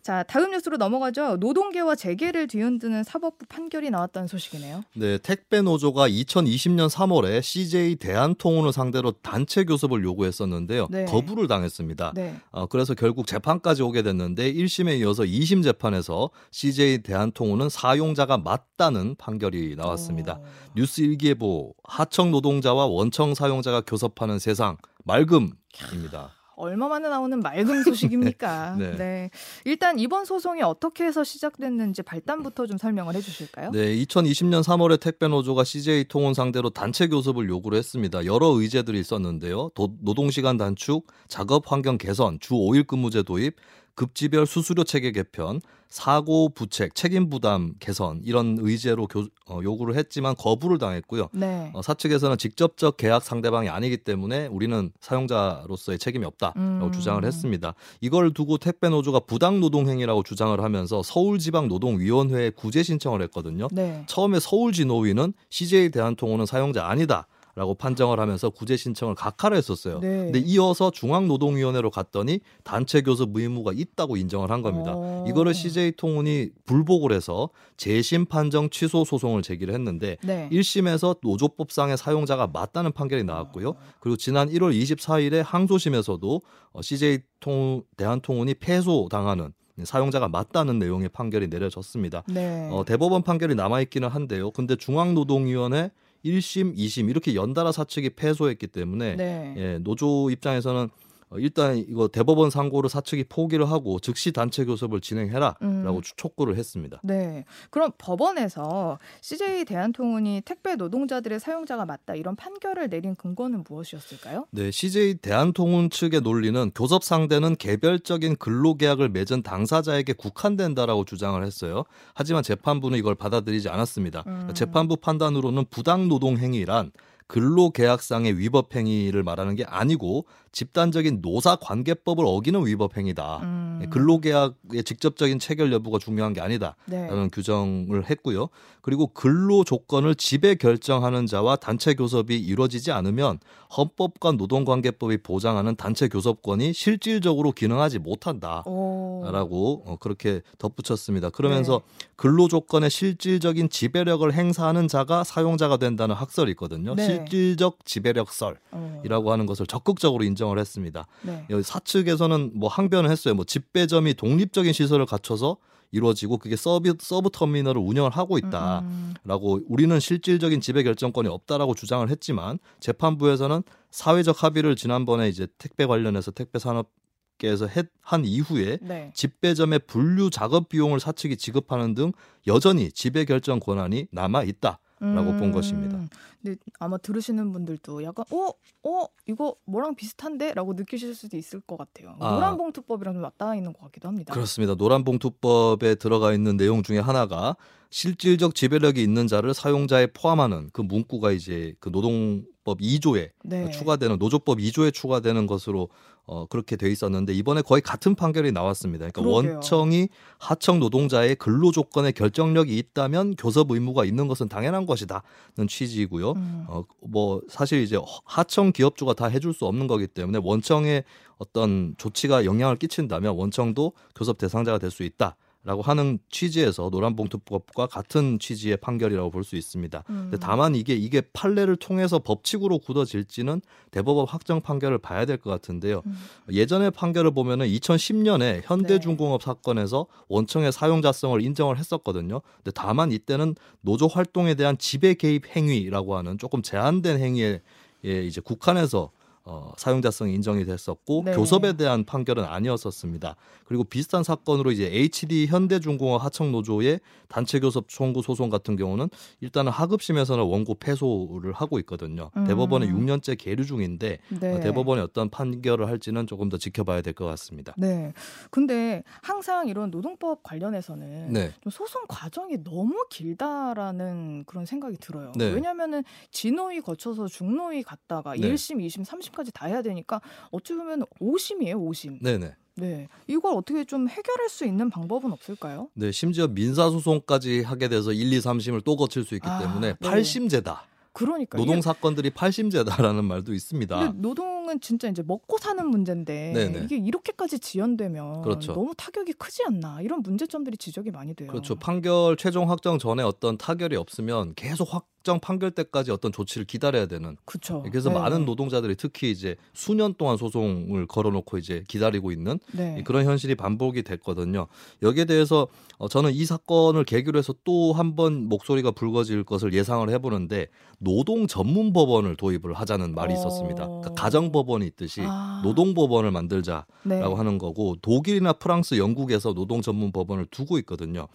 자, 0.02 0.22
다음 0.22 0.50
뉴스로 0.50 0.76
넘어가죠. 0.76 1.36
노동계와 1.36 1.94
재계를 1.94 2.46
뒤흔드는 2.46 3.04
사법부 3.04 3.46
판결이 3.46 3.90
나왔다는 3.90 4.28
소식이네요. 4.28 4.82
네, 4.96 5.18
택배 5.18 5.62
노조가 5.62 6.08
2020년 6.08 6.90
3월에 6.90 7.42
CJ 7.42 7.96
대한통운을 7.96 8.72
상대로 8.72 9.12
단체 9.12 9.64
교섭을 9.64 10.04
요구했었는데요. 10.04 10.88
네. 10.90 11.04
거부를 11.06 11.48
당했습니다. 11.48 12.12
네. 12.14 12.36
어, 12.50 12.66
그래서 12.66 12.94
결국 12.94 13.26
재판까지 13.26 13.82
오게 13.82 14.02
됐는데 14.02 14.43
1심에 14.52 14.98
이어서 15.00 15.22
2심 15.22 15.62
재판에서 15.62 16.30
CJ 16.50 16.98
대한통운은 17.02 17.68
사용자가 17.68 18.38
맞다는 18.38 19.14
판결이 19.16 19.76
나왔습니다. 19.76 20.38
오. 20.40 20.44
뉴스 20.76 21.00
일기예보 21.00 21.74
하청 21.84 22.30
노동자와 22.30 22.86
원청 22.86 23.34
사용자가 23.34 23.82
교섭하는 23.82 24.38
세상 24.38 24.76
맑음입니다. 25.04 26.32
얼마 26.56 26.86
만에 26.86 27.08
나오는 27.08 27.40
맑은 27.40 27.82
소식입니까? 27.82 28.76
네. 28.78 28.96
네. 28.96 29.30
일단 29.64 29.98
이번 29.98 30.24
소송이 30.24 30.62
어떻게 30.62 31.02
해서 31.04 31.24
시작됐는지 31.24 32.02
발단부터 32.02 32.68
좀 32.68 32.78
설명을 32.78 33.16
해 33.16 33.20
주실까요? 33.20 33.72
네, 33.72 33.96
2020년 33.96 34.62
3월에 34.62 35.00
택배 35.00 35.26
노조가 35.26 35.64
CJ 35.64 36.04
통운 36.04 36.32
상대로 36.32 36.70
단체 36.70 37.08
교섭을 37.08 37.48
요구를 37.48 37.76
했습니다. 37.78 38.24
여러 38.24 38.46
의제들이 38.50 39.00
있었는데요. 39.00 39.70
도- 39.74 39.96
노동 40.00 40.30
시간 40.30 40.56
단축, 40.56 41.08
작업 41.26 41.72
환경 41.72 41.98
개선, 41.98 42.38
주 42.38 42.54
5일 42.54 42.86
근무제 42.86 43.24
도입, 43.24 43.56
급지별 43.94 44.46
수수료 44.46 44.84
체계 44.84 45.12
개편, 45.12 45.60
사고 45.88 46.48
부책, 46.48 46.96
책임 46.96 47.30
부담 47.30 47.74
개선 47.78 48.20
이런 48.24 48.56
의제로 48.60 49.06
교- 49.06 49.28
어, 49.48 49.60
요구를 49.62 49.94
했지만 49.94 50.34
거부를 50.34 50.78
당했고요. 50.78 51.28
네. 51.32 51.70
어, 51.72 51.82
사측에서는 51.82 52.36
직접적 52.36 52.96
계약 52.96 53.22
상대방이 53.22 53.68
아니기 53.68 53.98
때문에 53.98 54.48
우리는 54.48 54.90
사용자로서의 55.00 56.00
책임이 56.00 56.24
없다라고 56.26 56.56
음. 56.86 56.90
주장을 56.92 57.24
했습니다. 57.24 57.74
이걸 58.00 58.32
두고 58.32 58.58
택배 58.58 58.88
노조가 58.88 59.20
부당 59.20 59.60
노동 59.60 59.88
행위라고 59.88 60.24
주장을 60.24 60.60
하면서 60.60 61.00
서울지방 61.04 61.68
노동위원회에 61.68 62.50
구제 62.50 62.82
신청을 62.82 63.22
했거든요. 63.22 63.68
네. 63.70 64.02
처음에 64.08 64.40
서울지노위는 64.40 65.32
CJ 65.50 65.90
대한통운은 65.90 66.46
사용자 66.46 66.86
아니다. 66.86 67.28
라고 67.56 67.74
판정을 67.74 68.18
하면서 68.18 68.50
구제 68.50 68.76
신청을 68.76 69.14
각하를 69.14 69.56
했었어요. 69.56 70.00
네. 70.00 70.24
근데 70.24 70.40
이어서 70.40 70.90
중앙노동위원회로 70.90 71.90
갔더니 71.90 72.40
단체 72.64 73.00
교섭 73.00 73.30
의무가 73.34 73.72
있다고 73.72 74.16
인정을 74.16 74.50
한 74.50 74.60
겁니다. 74.60 74.92
어. 74.96 75.24
이거를 75.28 75.54
CJ 75.54 75.92
통운이 75.92 76.50
불복을 76.64 77.12
해서 77.12 77.50
재심 77.76 78.26
판정 78.26 78.70
취소 78.70 79.04
소송을 79.04 79.42
제기를 79.42 79.72
했는데 79.72 80.16
네. 80.24 80.48
1심에서 80.50 81.18
노조법상의 81.22 81.96
사용자가 81.96 82.48
맞다는 82.48 82.90
판결이 82.90 83.22
나왔고요. 83.22 83.74
그리고 84.00 84.16
지난 84.16 84.48
1월 84.48 84.76
24일에 84.76 85.42
항소심에서도 85.44 86.42
어, 86.72 86.82
CJ 86.82 87.20
통 87.38 87.82
대한통운이 87.96 88.54
패소당하는 88.54 89.52
사용자가 89.82 90.28
맞다는 90.28 90.78
내용의 90.78 91.08
판결이 91.08 91.48
내려졌습니다. 91.48 92.22
네. 92.28 92.68
어, 92.72 92.84
대법원 92.84 93.22
판결이 93.22 93.54
남아 93.54 93.80
있기는 93.82 94.08
한데요. 94.08 94.50
근데 94.50 94.76
중앙노동위원회 94.76 95.90
1심, 96.24 96.76
2심 96.76 97.10
이렇게 97.10 97.34
연달아 97.34 97.72
사측이 97.72 98.10
패소했기 98.10 98.66
때문에 98.68 99.16
네. 99.16 99.54
예, 99.56 99.78
노조 99.78 100.30
입장에서는 100.30 100.82
어, 100.84 100.88
일단 101.38 101.76
이거 101.76 102.08
대법원 102.08 102.50
상고를 102.50 102.90
사측이 102.90 103.24
포기를 103.24 103.70
하고 103.70 103.98
즉시 103.98 104.32
단체 104.32 104.64
교섭을 104.64 105.00
진행해라라고 105.00 105.58
음. 105.62 106.00
촉구를 106.02 106.56
했습니다. 106.56 107.00
네. 107.02 107.44
그럼 107.70 107.92
법원에서 107.98 108.98
CJ 109.20 109.64
대한통운이 109.64 110.42
택배 110.44 110.76
노동자들의 110.76 111.40
사용자가 111.40 111.86
맞다 111.86 112.14
이런 112.14 112.36
판결을 112.36 112.88
내린 112.88 113.14
근거는 113.14 113.64
무엇이었을까요? 113.68 114.46
네, 114.50 114.70
CJ 114.70 115.16
대한통운 115.16 115.90
측의 115.90 116.20
논리는 116.20 116.70
교섭 116.74 117.04
상대는 117.04 117.56
개별적인 117.56 118.36
근로계약을 118.36 119.08
맺은 119.10 119.42
당사자에게 119.42 120.14
국한된다라고 120.14 121.04
주장을 121.04 121.42
했어요. 121.44 121.84
하지만 122.14 122.42
재판부는 122.42 122.98
이걸 122.98 123.14
받아들이지 123.14 123.68
않았습니다. 123.68 124.24
음. 124.26 124.50
재판부 124.54 124.96
판단으로는 124.96 125.66
부당 125.70 126.08
노동 126.08 126.38
행위란 126.38 126.92
근로계약상의 127.26 128.38
위법 128.38 128.74
행위를 128.74 129.22
말하는 129.22 129.54
게 129.54 129.64
아니고 129.64 130.26
집단적인 130.52 131.20
노사 131.20 131.56
관계법을 131.56 132.24
어기는 132.26 132.64
위법 132.64 132.96
행위다. 132.96 133.40
음. 133.42 133.80
예, 133.82 133.86
근로계약의 133.86 134.84
직접적인 134.84 135.38
체결 135.40 135.72
여부가 135.72 135.98
중요한 135.98 136.32
게 136.32 136.40
아니다. 136.40 136.76
네. 136.86 137.06
라는 137.08 137.28
규정을 137.30 138.08
했고요. 138.08 138.48
그리고 138.82 139.08
근로 139.08 139.64
조건을 139.64 140.14
지배 140.14 140.54
결정하는 140.54 141.26
자와 141.26 141.56
단체 141.56 141.94
교섭이 141.94 142.38
이루어지지 142.38 142.92
않으면 142.92 143.40
헌법과 143.76 144.32
노동관계법이 144.32 145.18
보장하는 145.18 145.74
단체 145.74 146.06
교섭권이 146.08 146.72
실질적으로 146.72 147.50
기능하지 147.50 147.98
못한다. 147.98 148.62
오. 148.66 149.24
라고 149.32 149.82
어, 149.86 149.96
그렇게 149.98 150.42
덧붙였습니다. 150.58 151.30
그러면서 151.30 151.80
네. 151.84 152.06
근로 152.14 152.46
조건의 152.46 152.90
실질적인 152.90 153.70
지배력을 153.70 154.32
행사하는 154.32 154.86
자가 154.86 155.24
사용자가 155.24 155.78
된다는 155.78 156.14
학설이 156.14 156.52
있거든요. 156.52 156.94
네. 156.94 157.04
실질적 157.16 157.78
지배력설이라고 157.84 159.28
어. 159.28 159.32
하는 159.32 159.46
것을 159.46 159.66
적극적으로 159.66 160.24
인정을 160.24 160.58
했습니다. 160.58 161.06
네. 161.22 161.44
여기 161.50 161.62
사측에서는 161.62 162.52
뭐 162.54 162.68
항변을 162.68 163.10
했어요. 163.10 163.34
뭐 163.34 163.44
집배점이 163.44 164.14
독립적인 164.14 164.72
시설을 164.72 165.06
갖춰서 165.06 165.56
이루어지고 165.92 166.38
그게 166.38 166.56
서비, 166.56 166.92
서브 166.98 167.30
터미널을 167.32 167.80
운영을 167.80 168.10
하고 168.10 168.36
있다. 168.36 168.80
음. 168.80 169.14
라고 169.24 169.60
우리는 169.68 169.98
실질적인 170.00 170.60
지배 170.60 170.82
결정권이 170.82 171.28
없다라고 171.28 171.74
주장을 171.76 172.08
했지만 172.10 172.58
재판부에서는 172.80 173.62
사회적 173.90 174.42
합의를 174.42 174.74
지난번에 174.74 175.28
이제 175.28 175.46
택배 175.58 175.86
관련해서 175.86 176.32
택배 176.32 176.58
산업 176.58 176.90
계에서 177.38 177.66
했- 177.68 177.90
한 178.00 178.24
이후에 178.24 178.78
네. 178.80 179.10
집배점의 179.14 179.80
분류 179.86 180.30
작업 180.30 180.68
비용을 180.68 180.98
사측이 181.00 181.36
지급하는 181.36 181.94
등 181.94 182.12
여전히 182.46 182.90
지배 182.90 183.24
결정 183.24 183.60
권한이 183.60 184.06
남아 184.10 184.44
있다. 184.44 184.78
라고 185.00 185.36
본 185.36 185.52
것입니다. 185.52 185.96
음. 185.96 186.08
근데 186.42 186.58
아마 186.78 186.96
들으시는 186.96 187.52
분들도 187.52 188.02
약간 188.04 188.24
어, 188.30 188.48
어, 188.88 189.06
이거 189.26 189.56
뭐랑 189.64 189.94
비슷한데 189.94 190.54
라고 190.54 190.72
느끼실 190.74 191.14
수도 191.14 191.36
있을 191.36 191.60
것 191.60 191.76
같아요. 191.76 192.16
아. 192.20 192.34
노란봉투법이랑 192.34 193.14
좀 193.14 193.22
맞닿아 193.22 193.54
있는 193.54 193.72
것 193.72 193.82
같기도 193.82 194.08
합니다. 194.08 194.32
그렇습니다. 194.32 194.74
노란봉투법에 194.74 195.96
들어가 195.96 196.32
있는 196.32 196.56
내용 196.56 196.82
중에 196.82 196.98
하나가 196.98 197.56
실질적 197.94 198.56
지배력이 198.56 199.00
있는 199.00 199.28
자를 199.28 199.54
사용자에 199.54 200.08
포함하는 200.08 200.68
그 200.72 200.80
문구가 200.80 201.30
이제 201.30 201.76
그 201.78 201.90
노동법 201.90 202.80
2조에 202.80 203.30
네. 203.44 203.70
추가되는 203.70 204.18
노조법 204.18 204.58
2조에 204.58 204.92
추가되는 204.92 205.46
것으로 205.46 205.90
어, 206.26 206.46
그렇게 206.46 206.74
돼 206.74 206.90
있었는데 206.90 207.34
이번에 207.34 207.62
거의 207.62 207.80
같은 207.82 208.16
판결이 208.16 208.50
나왔습니다. 208.50 209.08
그러니까 209.08 209.22
그러게요. 209.22 209.52
원청이 209.52 210.08
하청 210.38 210.80
노동자의 210.80 211.36
근로 211.36 211.70
조건에 211.70 212.10
결정력이 212.10 212.76
있다면 212.76 213.36
교섭 213.36 213.70
의무가 213.70 214.04
있는 214.04 214.26
것은 214.26 214.48
당연한 214.48 214.86
것이다는 214.86 215.68
취지이고요. 215.68 216.32
음. 216.32 216.64
어, 216.66 216.82
뭐 217.00 217.42
사실 217.48 217.80
이제 217.80 217.96
하청 218.24 218.72
기업주가 218.72 219.14
다 219.14 219.26
해줄 219.26 219.54
수 219.54 219.66
없는 219.66 219.86
거기 219.86 220.08
때문에 220.08 220.40
원청의 220.42 221.04
어떤 221.38 221.94
조치가 221.96 222.44
영향을 222.44 222.74
끼친다면 222.74 223.36
원청도 223.36 223.92
교섭 224.16 224.38
대상자가 224.38 224.78
될 224.78 224.90
수 224.90 225.04
있다 225.04 225.36
라고 225.66 225.80
하는 225.80 226.18
취지에서 226.30 226.90
노란봉투법과 226.90 227.86
같은 227.86 228.38
취지의 228.38 228.76
판결이라고 228.76 229.30
볼 229.30 229.44
수 229.44 229.56
있습니다. 229.56 230.04
음. 230.10 230.28
근데 230.30 230.36
다만 230.38 230.74
이게 230.74 230.94
이게 230.94 231.22
판례를 231.32 231.76
통해서 231.76 232.18
법칙으로 232.18 232.78
굳어질지는 232.80 233.62
대법원 233.90 234.26
확정 234.28 234.60
판결을 234.60 234.98
봐야 234.98 235.24
될 235.24 235.38
것 235.38 235.48
같은데요. 235.50 236.02
음. 236.04 236.16
예전의 236.50 236.90
판결을 236.90 237.30
보면은 237.32 237.66
2010년에 237.66 238.60
현대중공업 238.64 239.42
사건에서 239.42 240.06
원청의 240.28 240.70
사용자성을 240.72 241.40
인정을 241.42 241.78
했었거든요. 241.78 242.40
근데 242.56 242.70
다만 242.74 243.10
이때는 243.10 243.54
노조 243.80 244.06
활동에 244.06 244.54
대한 244.54 244.76
지배 244.78 245.14
개입 245.14 245.46
행위라고 245.56 246.16
하는 246.16 246.36
조금 246.38 246.60
제한된 246.62 247.18
행위에 247.20 247.62
예, 248.04 248.22
이제 248.26 248.40
국한해서 248.42 249.10
어, 249.46 249.72
사용자성이 249.76 250.34
인정이 250.34 250.64
됐었고 250.64 251.22
네. 251.26 251.34
교섭에 251.34 251.74
대한 251.74 252.04
판결은 252.04 252.44
아니었었습니다. 252.44 253.36
그리고 253.64 253.84
비슷한 253.84 254.22
사건으로 254.22 254.70
이제 254.70 254.86
HD 254.92 255.46
현대중공업 255.46 256.22
하청노조의 256.24 257.00
단체 257.28 257.58
교섭 257.60 257.88
청구 257.88 258.20
소송 258.22 258.50
같은 258.50 258.76
경우는 258.76 259.08
일단은 259.40 259.72
하급심에서는 259.72 260.44
원고 260.44 260.74
패소를 260.74 261.52
하고 261.52 261.78
있거든요. 261.80 262.30
음. 262.36 262.44
대법원에 262.44 262.86
6년째 262.88 263.38
계류 263.38 263.64
중인데 263.64 264.18
네. 264.40 264.52
어, 264.54 264.60
대법원이 264.60 265.00
어떤 265.00 265.30
판결을 265.30 265.88
할지는 265.88 266.26
조금 266.26 266.48
더 266.48 266.58
지켜봐야 266.58 267.00
될 267.00 267.14
것 267.14 267.26
같습니다. 267.26 267.72
네. 267.78 268.12
근데 268.50 269.04
항상 269.22 269.68
이런 269.68 269.90
노동법 269.90 270.42
관련해서는 270.42 271.32
네. 271.32 271.52
좀 271.62 271.70
소송 271.70 272.02
과정이 272.08 272.62
너무 272.64 273.06
길다라는 273.10 274.44
그런 274.46 274.66
생각이 274.66 274.96
들어요. 274.98 275.32
네. 275.36 275.50
왜냐하면은 275.52 276.02
진노위 276.30 276.80
거쳐서 276.80 277.26
중노위 277.28 277.82
갔다가 277.82 278.32
네. 278.34 278.40
1심, 278.52 278.84
2심, 278.84 279.04
3심까지 279.06 279.52
다 279.52 279.66
해야 279.66 279.82
되니까 279.82 280.20
어찌 280.50 280.74
보면 280.74 281.02
5심이에요, 281.20 281.74
5심. 281.76 282.22
네네. 282.22 282.54
네. 282.76 283.08
이걸 283.26 283.54
어떻게 283.54 283.84
좀 283.84 284.08
해결할 284.08 284.48
수 284.48 284.64
있는 284.64 284.90
방법은 284.90 285.32
없을까요? 285.32 285.88
네, 285.94 286.10
심지어 286.12 286.48
민사소송까지 286.48 287.62
하게 287.62 287.88
돼서 287.88 288.12
1, 288.12 288.32
2, 288.32 288.38
3심을 288.38 288.82
또 288.84 288.96
거칠 288.96 289.24
수 289.24 289.34
있기 289.34 289.48
아, 289.48 289.58
때문에 289.60 289.94
네. 290.00 290.08
8심제다. 290.08 290.78
그러니까 291.12 291.56
노동 291.56 291.80
사건들이 291.80 292.30
8심제다라는 292.30 293.24
말도 293.24 293.54
있습니다. 293.54 293.98
근데 293.98 294.18
노동은 294.64 294.80
진짜 294.80 295.08
이제 295.08 295.22
먹고 295.24 295.58
사는 295.58 295.86
문제인데 295.86 296.52
네네. 296.54 296.84
이게 296.84 296.96
이렇게까지 296.96 297.58
지연되면 297.60 298.42
그렇죠. 298.42 298.72
너무 298.72 298.94
타격이 298.96 299.34
크지 299.34 299.62
않나 299.66 300.00
이런 300.00 300.22
문제점들이 300.22 300.76
지적이 300.76 301.10
많이 301.10 301.34
돼요. 301.34 301.48
그렇죠. 301.48 301.76
판결 301.76 302.36
최종 302.36 302.70
확정 302.70 302.98
전에 302.98 303.22
어떤 303.22 303.56
타결이 303.58 303.96
없으면 303.96 304.54
계속 304.56 304.92
확정 304.92 305.40
판결 305.40 305.70
때까지 305.70 306.10
어떤 306.10 306.32
조치를 306.32 306.66
기다려야 306.66 307.06
되는. 307.06 307.36
그렇죠. 307.44 307.82
그래서 307.82 308.08
네. 308.10 308.18
많은 308.18 308.44
노동자들이 308.44 308.96
특히 308.96 309.30
이제 309.30 309.56
수년 309.72 310.14
동안 310.14 310.36
소송을 310.36 311.06
걸어놓고 311.06 311.58
이제 311.58 311.84
기다리고 311.88 312.32
있는 312.32 312.58
네. 312.72 313.02
그런 313.04 313.24
현실이 313.24 313.54
반복이 313.54 314.02
됐거든요. 314.02 314.66
여기에 315.02 315.26
대해서 315.26 315.68
어, 315.98 316.08
저는 316.08 316.32
이 316.32 316.44
사건을 316.44 317.04
계기로 317.04 317.38
해서 317.38 317.54
또 317.64 317.92
한 317.94 318.14
번 318.16 318.48
목소리가 318.48 318.92
불거질 318.92 319.42
것을 319.44 319.72
예상을 319.72 320.08
해보는데 320.10 320.68
노동 320.98 321.46
전문 321.48 321.92
법원을 321.92 322.36
도입을 322.36 322.74
하자는 322.74 323.12
말이 323.14 323.32
어. 323.34 323.36
있었습니다. 323.36 323.86
그러니까 323.86 324.14
가정 324.14 324.52
법원이 324.54 324.86
있듯이 324.86 325.22
아. 325.26 325.60
노동 325.62 325.92
법원을 325.92 326.30
만들자라고 326.30 326.86
네. 327.02 327.20
하는 327.20 327.58
거고 327.58 327.96
독일이나 328.00 328.54
프랑스, 328.54 328.96
영국에서 328.96 329.52
노동 329.52 329.82
전문 329.82 330.12
법원을 330.12 330.46
두고 330.46 330.78
있거든요. 330.78 331.26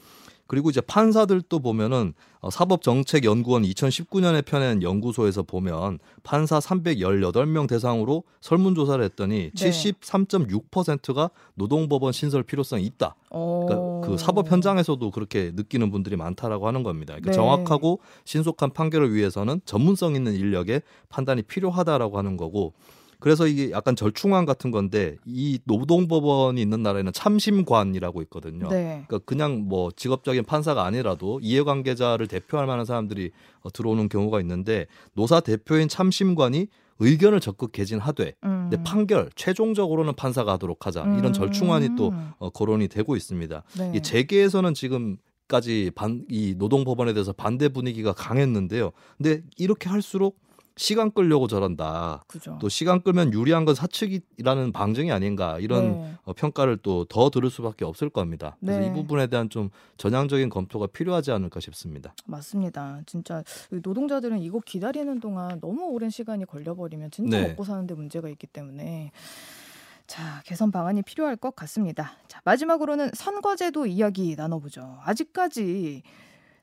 그리고 0.50 0.72
이제 0.72 0.82
판사들도 0.82 1.60
보면은 1.60 2.16
어, 2.40 2.50
사법정책연구원 2.50 3.62
2019년에 3.62 4.44
펴낸 4.44 4.82
연구소에서 4.82 5.44
보면 5.44 6.00
판사 6.24 6.58
318명 6.58 7.68
대상으로 7.70 8.24
설문조사를 8.42 9.06
했더니 9.06 9.52
네. 9.56 9.70
73.6%가 9.70 11.30
노동법원 11.54 12.14
신설 12.14 12.42
필요성이 12.42 12.84
있다. 12.84 13.16
어. 13.30 13.66
그러니까 13.68 14.08
그 14.08 14.18
사법 14.18 14.52
현장에서도 14.52 15.12
그렇게 15.12 15.52
느끼는 15.54 15.92
분들이 15.92 16.16
많다라고 16.16 16.66
하는 16.66 16.82
겁니다. 16.82 17.14
그러니까 17.14 17.30
네. 17.30 17.36
정확하고 17.36 18.00
신속한 18.26 18.72
판결을 18.72 19.14
위해서는 19.14 19.62
전문성 19.66 20.16
있는 20.16 20.34
인력의 20.34 20.82
판단이 21.10 21.44
필요하다라고 21.44 22.18
하는 22.18 22.38
거고 22.38 22.74
그래서 23.20 23.48
이게 23.48 23.72
약간 23.72 23.96
절충안 23.96 24.46
같은 24.46 24.72
건데 24.72 25.18
이 25.26 25.60
노동법원이 25.66 26.62
있는 26.62 26.82
나라에는 26.82 27.12
참심관이라고 27.12 28.22
있거든요. 28.24 28.70
네. 28.70 29.04
그러니까 29.08 29.20
그냥 29.26 29.66
뭐 29.68 29.92
직업적인 29.96 30.46
판사가 30.46 30.86
아니라도 30.86 31.40
이해관계자를 31.42 32.28
대표할 32.28 32.66
만한 32.66 32.86
사람들이 32.86 33.32
어, 33.62 33.70
들어오는 33.72 34.08
경우가 34.08 34.40
있는데 34.42 34.88
노사 35.14 35.42
대표인 35.42 35.90
참심관이 35.90 36.68
의견을 37.00 37.40
적극 37.40 37.72
개진하되 37.72 38.34
음. 38.44 38.68
근데 38.70 38.84
판결 38.84 39.30
최종적으로는 39.36 40.16
판사가 40.16 40.54
하도록 40.54 40.86
하자 40.86 41.02
이런 41.02 41.28
음. 41.28 41.34
절충안이 41.34 41.96
또 41.98 42.14
어, 42.38 42.50
거론이 42.50 42.88
되고 42.88 43.16
있습니다. 43.16 43.64
네. 43.78 43.92
이 43.96 44.02
재계에서는 44.02 44.74
지금 44.74 45.18
까지 45.50 45.92
반, 45.96 46.26
이 46.30 46.54
노동법원에 46.58 47.14
대해서 47.14 47.34
반대 47.34 47.70
분위기가 47.70 48.14
강했는데요. 48.14 48.92
근데 49.18 49.42
이렇게 49.58 49.90
할수록 49.90 50.40
시간 50.80 51.12
끌려고 51.12 51.48
저런다. 51.48 52.24
그죠. 52.28 52.58
또 52.62 52.70
시간 52.70 53.02
끌면 53.02 53.34
유리한 53.34 53.66
건 53.66 53.76
사측이라는 53.76 54.72
방증이 54.72 55.12
아닌가 55.12 55.60
이런 55.60 55.92
네. 56.02 56.14
어, 56.24 56.32
평가를 56.32 56.78
또 56.78 57.04
더 57.10 57.30
들을 57.30 57.50
수밖에 57.50 57.84
없을 57.84 58.10
겁니다. 58.10 58.56
그래서 58.62 58.80
네. 58.80 58.88
이 58.88 58.94
부분에 58.94 59.28
대한 59.28 59.50
좀 59.50 59.70
전향적인 59.98 60.48
검토가 60.50 60.88
필요하지 60.88 61.32
않을까 61.32 61.60
싶습니다. 61.60 62.14
맞습니다. 62.26 63.02
진짜 63.06 63.44
이 63.74 63.80
노동자들은 63.84 64.40
이거 64.40 64.62
기다리는 64.66 65.20
동안 65.20 65.60
너무 65.60 65.88
오랜 65.90 66.10
시간이 66.10 66.46
걸려버리면 66.46 67.12
진짜 67.12 67.42
네. 67.42 67.48
먹고 67.50 67.66
사는데 67.66 67.94
문제가 67.96 68.30
있기 68.30 68.48
때문에 68.48 69.12
자, 70.08 70.42
개선 70.46 70.72
방안이 70.72 71.02
필요할 71.04 71.36
것 71.36 71.56
같습니다. 71.58 72.14
자, 72.30 72.40
마지막으로는 72.46 73.12
선거제도 73.14 73.86
이야기 73.86 74.36
나눠보죠. 74.38 75.00
아직까지 75.04 76.04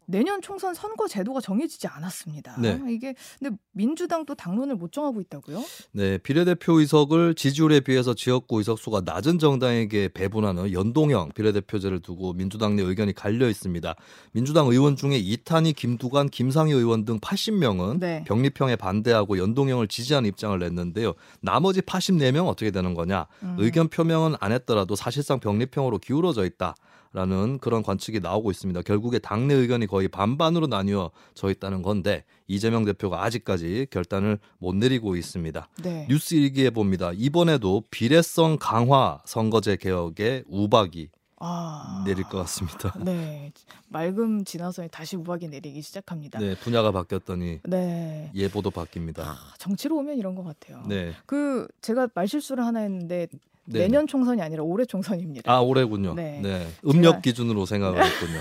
내년 0.06 0.40
총선 0.40 0.74
선거 0.74 1.08
제도가 1.08 1.40
정해지지 1.40 1.86
않았습니다. 1.88 2.56
네. 2.60 2.80
이게 2.88 3.14
근데 3.38 3.56
민주당도 3.72 4.34
당론을 4.34 4.76
못 4.76 4.92
정하고 4.92 5.20
있다고요? 5.20 5.62
네, 5.92 6.18
비례대표 6.18 6.80
의석을 6.80 7.34
지지율에 7.34 7.80
비해서 7.80 8.14
지역구 8.14 8.58
의석수가 8.58 9.02
낮은 9.04 9.38
정당에게 9.38 10.08
배분하는 10.08 10.72
연동형 10.72 11.32
비례대표제를 11.34 12.00
두고 12.00 12.32
민주당 12.32 12.76
내 12.76 12.82
의견이 12.82 13.12
갈려 13.12 13.48
있습니다. 13.48 13.94
민주당 14.32 14.68
의원 14.68 14.96
중에 14.96 15.16
이탄희, 15.16 15.72
김두관, 15.72 16.28
김상희 16.28 16.72
의원 16.72 17.04
등 17.04 17.18
80명은 17.18 17.98
네. 17.98 18.24
병립형에 18.26 18.76
반대하고 18.76 19.38
연동형을 19.38 19.88
지지하는 19.88 20.28
입장을 20.28 20.58
냈는데요. 20.58 21.14
나머지 21.40 21.80
84명 21.82 22.46
어떻게 22.46 22.70
되는 22.70 22.94
거냐? 22.94 23.26
음. 23.42 23.56
의견 23.58 23.88
표명은 23.88 24.36
안 24.40 24.52
했더라도 24.52 24.94
사실상 24.94 25.40
병립형으로 25.40 25.98
기울어져 25.98 26.44
있다. 26.44 26.74
라는 27.16 27.58
그런 27.60 27.82
관측이 27.82 28.20
나오고 28.20 28.50
있습니다. 28.50 28.82
결국에 28.82 29.18
당내 29.18 29.54
의견이 29.54 29.86
거의 29.86 30.06
반반으로 30.06 30.66
나뉘어져 30.66 31.48
있다는 31.48 31.80
건데 31.80 32.24
이재명 32.46 32.84
대표가 32.84 33.24
아직까지 33.24 33.86
결단을 33.90 34.38
못 34.58 34.74
내리고 34.74 35.16
있습니다. 35.16 35.66
네. 35.82 36.06
뉴스 36.10 36.34
일기에 36.34 36.68
봅니다. 36.68 37.12
이번에도 37.14 37.82
비례성 37.90 38.58
강화 38.60 39.22
선거제 39.24 39.76
개혁에 39.76 40.44
우박이 40.46 41.08
아. 41.38 42.04
내릴 42.06 42.24
것 42.24 42.36
같습니다. 42.36 42.92
네. 43.02 43.50
맑음 43.88 44.44
지나서 44.44 44.86
다시 44.88 45.16
우박이 45.16 45.48
내리기 45.48 45.80
시작합니다. 45.80 46.38
네, 46.38 46.54
분야가 46.56 46.92
바뀌었더니 46.92 47.60
네. 47.64 48.30
예보도 48.34 48.70
바뀝니다. 48.70 49.20
아, 49.20 49.36
정치로 49.56 49.96
오면 49.96 50.18
이런 50.18 50.34
것 50.34 50.44
같아요. 50.44 50.82
네, 50.86 51.14
그 51.24 51.66
제가 51.80 52.08
말실수를 52.14 52.62
하나 52.62 52.80
했는데 52.80 53.26
네. 53.66 53.80
내년 53.80 54.06
총선이 54.06 54.40
아니라 54.42 54.62
올해 54.62 54.84
총선입니다. 54.84 55.50
아 55.52 55.60
올해군요. 55.60 56.14
네. 56.14 56.40
네, 56.42 56.66
음력 56.86 57.16
제가- 57.16 57.22
기준으로 57.22 57.66
생각을 57.66 58.02
했군요. 58.04 58.40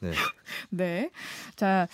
네, 0.00 0.10
네. 0.70 1.10
자, 1.56 1.86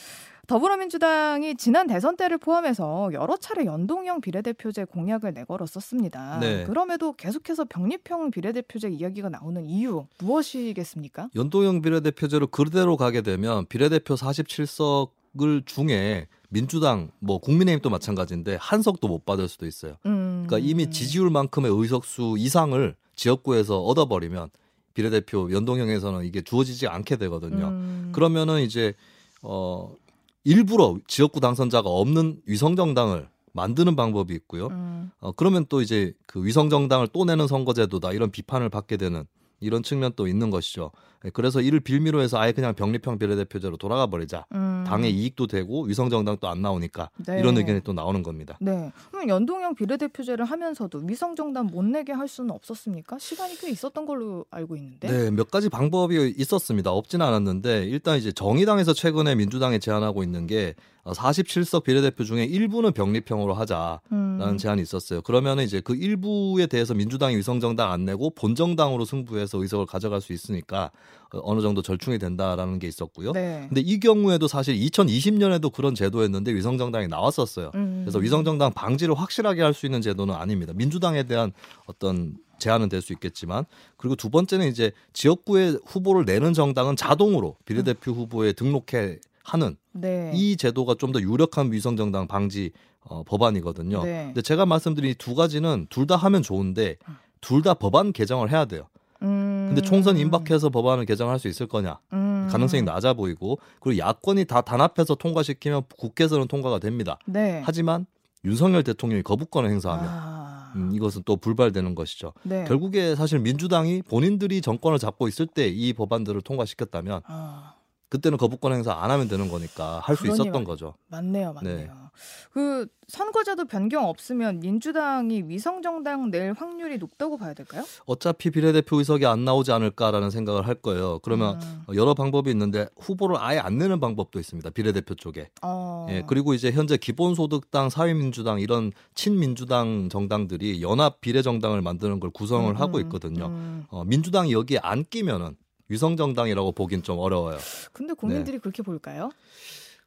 더불어민주당이 0.47 1.55
지난 1.57 1.87
대선 1.87 2.17
때를 2.17 2.37
포함해서 2.39 3.11
여러 3.13 3.37
차례 3.37 3.65
연동형 3.65 4.21
비례대표제 4.21 4.85
공약을 4.87 5.33
내걸었었습니다. 5.33 6.39
네. 6.41 6.65
그럼에도 6.65 7.13
계속해서 7.13 7.67
병립형 7.67 8.33
비례대표제 8.33 8.89
이야기가 8.89 9.29
나오는 9.29 9.65
이유 9.65 10.07
무엇이겠습니까? 10.19 11.29
연동형 11.37 11.83
비례대표제로 11.83 12.49
그대로 12.49 12.97
가게 12.97 13.23
되면 13.23 13.65
비례대표 13.67 14.15
47석 14.15 15.11
을 15.41 15.63
중에 15.65 16.27
민주당 16.49 17.13
뭐 17.21 17.39
국민의힘도 17.39 17.89
마찬가지인데 17.89 18.57
한 18.61 18.83
석도 18.83 19.07
못 19.07 19.25
받을 19.25 19.47
수도 19.47 19.67
있어요. 19.67 19.95
음. 20.07 20.45
그러니까 20.47 20.69
이미 20.69 20.91
지지율만큼의 20.91 21.71
의석수 21.73 22.35
이상을 22.37 22.97
지역구에서 23.15 23.81
얻어버리면 23.81 24.51
비례대표 24.95 25.53
연동형에서는 25.53 26.25
이게 26.25 26.43
주어지지 26.43 26.89
않게 26.89 27.17
되거든요. 27.17 27.69
음. 27.69 28.11
그러면은 28.13 28.63
이제 28.63 28.95
어 29.43 29.95
일부러 30.43 30.99
지역구 31.07 31.39
당선자가 31.39 31.89
없는 31.89 32.41
위성 32.47 32.75
정당을 32.75 33.29
만드는 33.53 33.95
방법이 33.95 34.35
있고요. 34.35 34.67
음. 34.67 35.13
어 35.21 35.31
그러면 35.31 35.65
또 35.69 35.81
이제 35.81 36.13
그 36.27 36.45
위성 36.45 36.71
정당을 36.71 37.09
또 37.13 37.25
내는 37.25 37.47
선거제도다 37.47 38.13
이런 38.13 38.33
비판을 38.33 38.69
받게 38.69 38.97
되는 38.97 39.25
이런 39.61 39.83
측면도 39.83 40.27
있는 40.27 40.51
것이죠. 40.51 40.91
예, 41.25 41.31
그래서 41.31 41.61
이를 41.61 41.81
빌미로 41.81 42.21
해서 42.21 42.39
아예 42.39 42.53
그냥 42.53 42.75
병립형 42.75 43.19
비례대표제로 43.19 43.77
돌아가 43.77 44.07
버리자. 44.07 44.47
음. 44.53 44.70
당의 44.91 45.13
이익도 45.13 45.47
되고 45.47 45.85
위성 45.85 46.11
정당도 46.11 46.49
안 46.49 46.63
나오니까 46.63 47.11
네. 47.27 47.39
이런 47.39 47.57
의견이 47.57 47.81
또 47.83 47.93
나오는 47.93 48.23
겁니다. 48.23 48.59
네. 48.61 48.93
그럼 49.11 49.29
연동형 49.29 49.75
비례대표제를 49.75 50.45
하면서도 50.45 51.03
위성정당 51.05 51.67
못 51.67 51.85
내게 51.85 52.13
할 52.13 52.29
수는 52.29 52.51
없었습니까? 52.51 53.19
시간이 53.19 53.57
꽤 53.59 53.71
있었던 53.71 54.07
걸로 54.07 54.45
알고 54.51 54.77
있는데. 54.77 55.09
네, 55.09 55.31
몇 55.31 55.51
가지 55.51 55.69
방법이 55.69 56.35
있었습니다. 56.37 56.91
없지는 56.91 57.25
않았는데 57.25 57.85
일단 57.85 58.19
이제 58.19 58.33
정의당에서 58.33 58.93
최근에 58.93 59.35
민주당에 59.35 59.79
제안하고 59.79 60.23
있는 60.23 60.47
게 60.47 60.75
47석 61.05 61.85
비례대표 61.85 62.25
중에 62.25 62.45
일부는 62.45 62.93
병립형으로 62.93 63.55
하자라는 63.55 64.01
음. 64.13 64.57
제안이 64.59 64.83
있었어요. 64.83 65.23
그러면 65.23 65.59
이제 65.61 65.81
그 65.81 65.95
일부에 65.95 66.67
대해서 66.67 66.95
민주당이 66.95 67.37
위성정당 67.37 67.91
안 67.91 68.05
내고 68.05 68.31
본정당으로 68.31 69.05
승부해서 69.05 69.63
의석을 69.63 69.87
가져갈 69.87 70.21
수 70.21 70.33
있으니까 70.33 70.91
어, 71.33 71.41
어느 71.43 71.61
정도 71.63 71.81
절충이 71.83 72.19
된다라는 72.19 72.79
게 72.79 72.87
있었고요. 72.89 73.33
네. 73.33 73.65
근데 73.69 73.81
이 73.81 73.99
경우에도 73.99 74.47
사실 74.47 74.75
2020년에도 74.77 75.73
그런 75.73 75.95
제도였는데 75.95 76.55
위성정당이 76.55 77.09
나왔었어요. 77.09 77.71
음. 77.75 78.01
그래서 78.05 78.19
위성정당 78.19 78.73
방지를 78.73 79.15
확실하게 79.15 79.63
할 79.63 79.71
수 79.75 79.87
있는 79.87 80.03
제도는 80.03 80.35
아닙니다. 80.35 80.73
민주당에 80.75 81.23
대한 81.23 81.53
어떤 81.87 82.37
제한은 82.59 82.89
될 82.91 83.01
수 83.01 83.13
있겠지만 83.15 83.65
그리고 83.97 84.17
두 84.17 84.29
번째는 84.29 84.67
이제 84.69 84.93
지역구에 85.15 85.77
후보를 85.87 86.27
내는 86.27 86.53
정당은 86.53 86.97
자동으로 86.97 87.57
비례대표 87.65 88.13
후보에 88.13 88.53
등록해 88.53 89.19
하는 89.45 89.77
네. 89.93 90.33
이 90.35 90.57
제도가 90.57 90.95
좀 90.99 91.13
더 91.13 91.21
유력한 91.21 91.73
위성 91.73 91.97
정당 91.97 92.27
방지 92.29 92.71
어, 93.03 93.23
법안이거든요. 93.25 94.03
네. 94.05 94.25
근데 94.27 94.43
제가 94.43 94.67
말씀드린 94.67 95.11
이 95.11 95.15
두 95.15 95.35
가지는 95.35 95.87
둘 95.91 96.07
다 96.07 96.17
하면 96.17 96.43
좋은데 96.43 96.97
둘 97.41 97.63
다 97.63 97.75
법안 97.75 98.13
개정을 98.13 98.51
해야 98.51 98.65
돼요. 98.67 98.89
음. 99.23 99.67
근데 99.69 99.81
총선 99.83 100.17
임박해서 100.17 100.71
법안을 100.71 101.05
개정할 101.07 101.39
수 101.39 101.49
있을 101.49 101.67
거냐? 101.67 101.99
음. 102.13 102.49
가능성이 102.51 102.83
낮아 102.83 103.15
보이고 103.15 103.59
그리고 103.81 103.99
야권이 103.99 104.45
다 104.47 104.61
단합해서 104.63 105.15
통과시키면 105.15 105.83
국회에서는 105.99 106.47
통과가 106.49 106.79
됩니다. 106.79 107.19
네. 107.27 107.63
하지만 107.65 108.07
윤석열 108.45 108.83
대통령이 108.83 109.23
거부권을 109.23 109.71
행사하면 109.71 110.07
아. 110.09 110.73
음, 110.77 110.93
이것은 110.95 111.23
또 111.27 111.37
불발되는 111.37 111.95
것이죠. 111.95 112.33
네. 112.45 112.65
결국에 112.65 113.15
사실 113.17 113.39
민주당이 113.41 114.03
본인들이 114.03 114.61
정권을 114.63 114.99
잡고 114.99 115.27
있을 115.29 115.47
때 115.47 115.69
이 115.69 115.93
법안들을 115.93 116.41
통과시켰다면 116.43 117.23
아. 117.27 117.75
그때는 118.11 118.37
거부권 118.39 118.73
행사 118.73 118.93
안 118.93 119.11
하면 119.11 119.29
되는 119.29 119.49
거니까 119.49 120.01
할 120.05 120.17
수 120.17 120.27
있었던 120.27 120.53
말- 120.53 120.65
거죠. 120.65 120.95
맞네요, 121.09 121.53
맞네요. 121.55 122.11
그 122.53 122.87
선거제도 123.09 123.65
변경 123.65 124.07
없으면 124.07 124.61
민주당이 124.61 125.45
위성 125.47 125.81
정당 125.81 126.31
낼 126.31 126.53
확률이 126.53 126.99
높다고 126.99 127.39
봐야 127.39 127.55
될까요? 127.55 127.85
어차피 128.05 128.51
비례대표 128.51 128.99
의석이 128.99 129.25
안 129.27 129.45
나오지 129.45 129.71
않을까라는 129.73 130.31
생각을 130.31 130.67
할 130.67 130.75
거예요. 130.75 131.21
그러면 131.21 131.61
음. 131.63 131.95
여러 131.95 132.13
방법이 132.15 132.51
있는데 132.51 132.89
후보를 132.99 133.37
아예 133.39 133.59
안 133.59 133.79
내는 133.79 134.01
방법도 134.01 134.39
있습니다. 134.41 134.69
비례대표 134.71 135.15
쪽에. 135.15 135.49
어. 135.63 136.07
예, 136.11 136.23
그리고 136.27 136.53
이제 136.53 136.73
현재 136.73 136.97
기본소득당, 136.97 137.89
사회민주당 137.91 138.59
이런 138.61 138.93
친민주당 139.15 140.09
정당들이 140.11 140.83
연합 140.83 141.21
비례 141.21 141.41
정당을 141.43 141.81
만드는 141.81 142.19
걸 142.21 142.31
구성을 142.31 142.69
음, 142.71 142.77
하고 142.77 142.99
음, 142.99 143.03
있거든요. 143.05 143.47
음. 143.47 143.85
어, 143.89 144.05
민주당이 144.05 144.53
여기에 144.53 144.81
안 144.83 145.05
끼면은 145.05 145.57
위성정당이라고 145.91 146.73
보긴 146.73 147.03
좀 147.03 147.19
어려워요. 147.19 147.59
근데 147.93 148.15
국민들이 148.15 148.57
네. 148.57 148.61
그렇게 148.61 148.83
볼까요? 148.83 149.31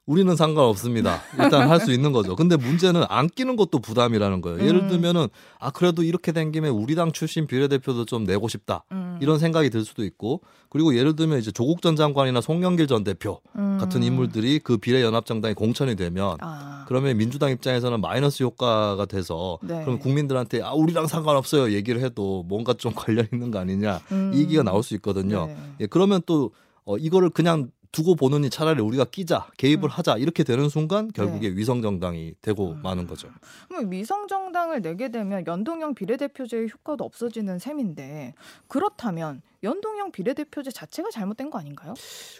우리는 0.06 0.36
상관없습니다. 0.36 1.22
일단 1.40 1.70
할 1.70 1.80
수 1.80 1.92
있는 1.92 2.12
거죠. 2.12 2.36
근데 2.36 2.56
문제는 2.58 3.04
안 3.10 3.28
끼는 3.28 3.56
것도 3.56 3.80
부담이라는 3.80 4.42
거예요. 4.42 4.60
예를 4.66 4.82
음. 4.82 4.88
들면은 4.90 5.28
아 5.60 5.70
그래도 5.72 6.04
이렇게 6.04 6.32
된 6.32 6.52
김에 6.52 6.68
우리 6.70 6.96
당 6.96 7.12
출신 7.12 7.48
비례대표도 7.48 8.06
좀 8.06 8.24
내고 8.26 8.48
싶다. 8.48 8.84
음. 8.92 9.18
이런 9.22 9.40
생각이 9.40 9.70
들 9.70 9.84
수도 9.86 10.04
있고 10.04 10.42
그리고 10.70 10.96
예를 10.98 11.16
들면 11.16 11.40
이제 11.40 11.52
조국 11.52 11.82
전 11.82 11.96
장관이나 11.96 12.42
송영길 12.42 12.88
전 12.88 13.04
대표 13.04 13.40
음. 13.56 13.78
같은 13.80 14.04
인물들이 14.04 14.60
그 14.60 14.78
비례연합정당이 14.78 15.54
공천이 15.56 15.96
되면 15.96 16.38
아. 16.42 16.84
그러면 16.88 17.18
민주당 17.18 17.52
입장에서는 17.52 18.02
마이너스 18.02 18.44
효과가 18.44 19.06
돼서 19.06 19.58
네. 19.62 19.84
그럼 19.86 20.00
국민들한테 20.00 20.62
아 20.62 20.74
우리랑 20.74 21.08
상관없어요 21.08 21.72
얘기를 21.74 22.02
해도 22.02 22.44
뭔가 22.48 22.74
좀 22.74 22.92
관련 22.96 23.28
있는 23.32 23.52
거 23.52 23.60
아니냐 23.60 24.02
음. 24.12 24.32
이 24.34 24.40
얘기가 24.40 24.64
나올 24.64 24.84
수 24.84 24.94
있거든요. 24.96 25.48
네. 25.48 25.58
예, 25.82 25.86
그러면 25.86 26.22
또 26.26 26.52
어, 26.86 26.98
이거를 26.98 27.30
그냥 27.30 27.70
두고 27.94 28.16
보느니 28.16 28.50
차라리 28.50 28.82
우리가 28.82 29.06
끼자 29.06 29.48
개입을 29.58 29.84
음. 29.84 29.90
하자 29.90 30.18
이렇게 30.18 30.44
되는 30.44 30.68
순간 30.68 31.10
결국에 31.14 31.50
위성 31.50 31.82
정당이 31.82 32.34
되고 32.42 32.72
음. 32.72 32.82
마는 32.82 33.08
거죠. 33.08 33.30
그럼 33.70 33.92
위성 33.92 34.28
정당을 34.28 34.82
내게 34.82 35.10
되면 35.10 35.46
연동형 35.48 35.94
비례대표제의 35.94 36.70
효과도 36.74 37.06
없어지는 37.06 37.60
셈인데 37.60 38.34
그렇다면 38.68 39.42
연동형 39.62 40.12
비례대표제 40.12 40.72
자체가 40.72 41.12
잘못된 41.12 41.52
거 41.52 41.60
아닌가요? 41.60 41.94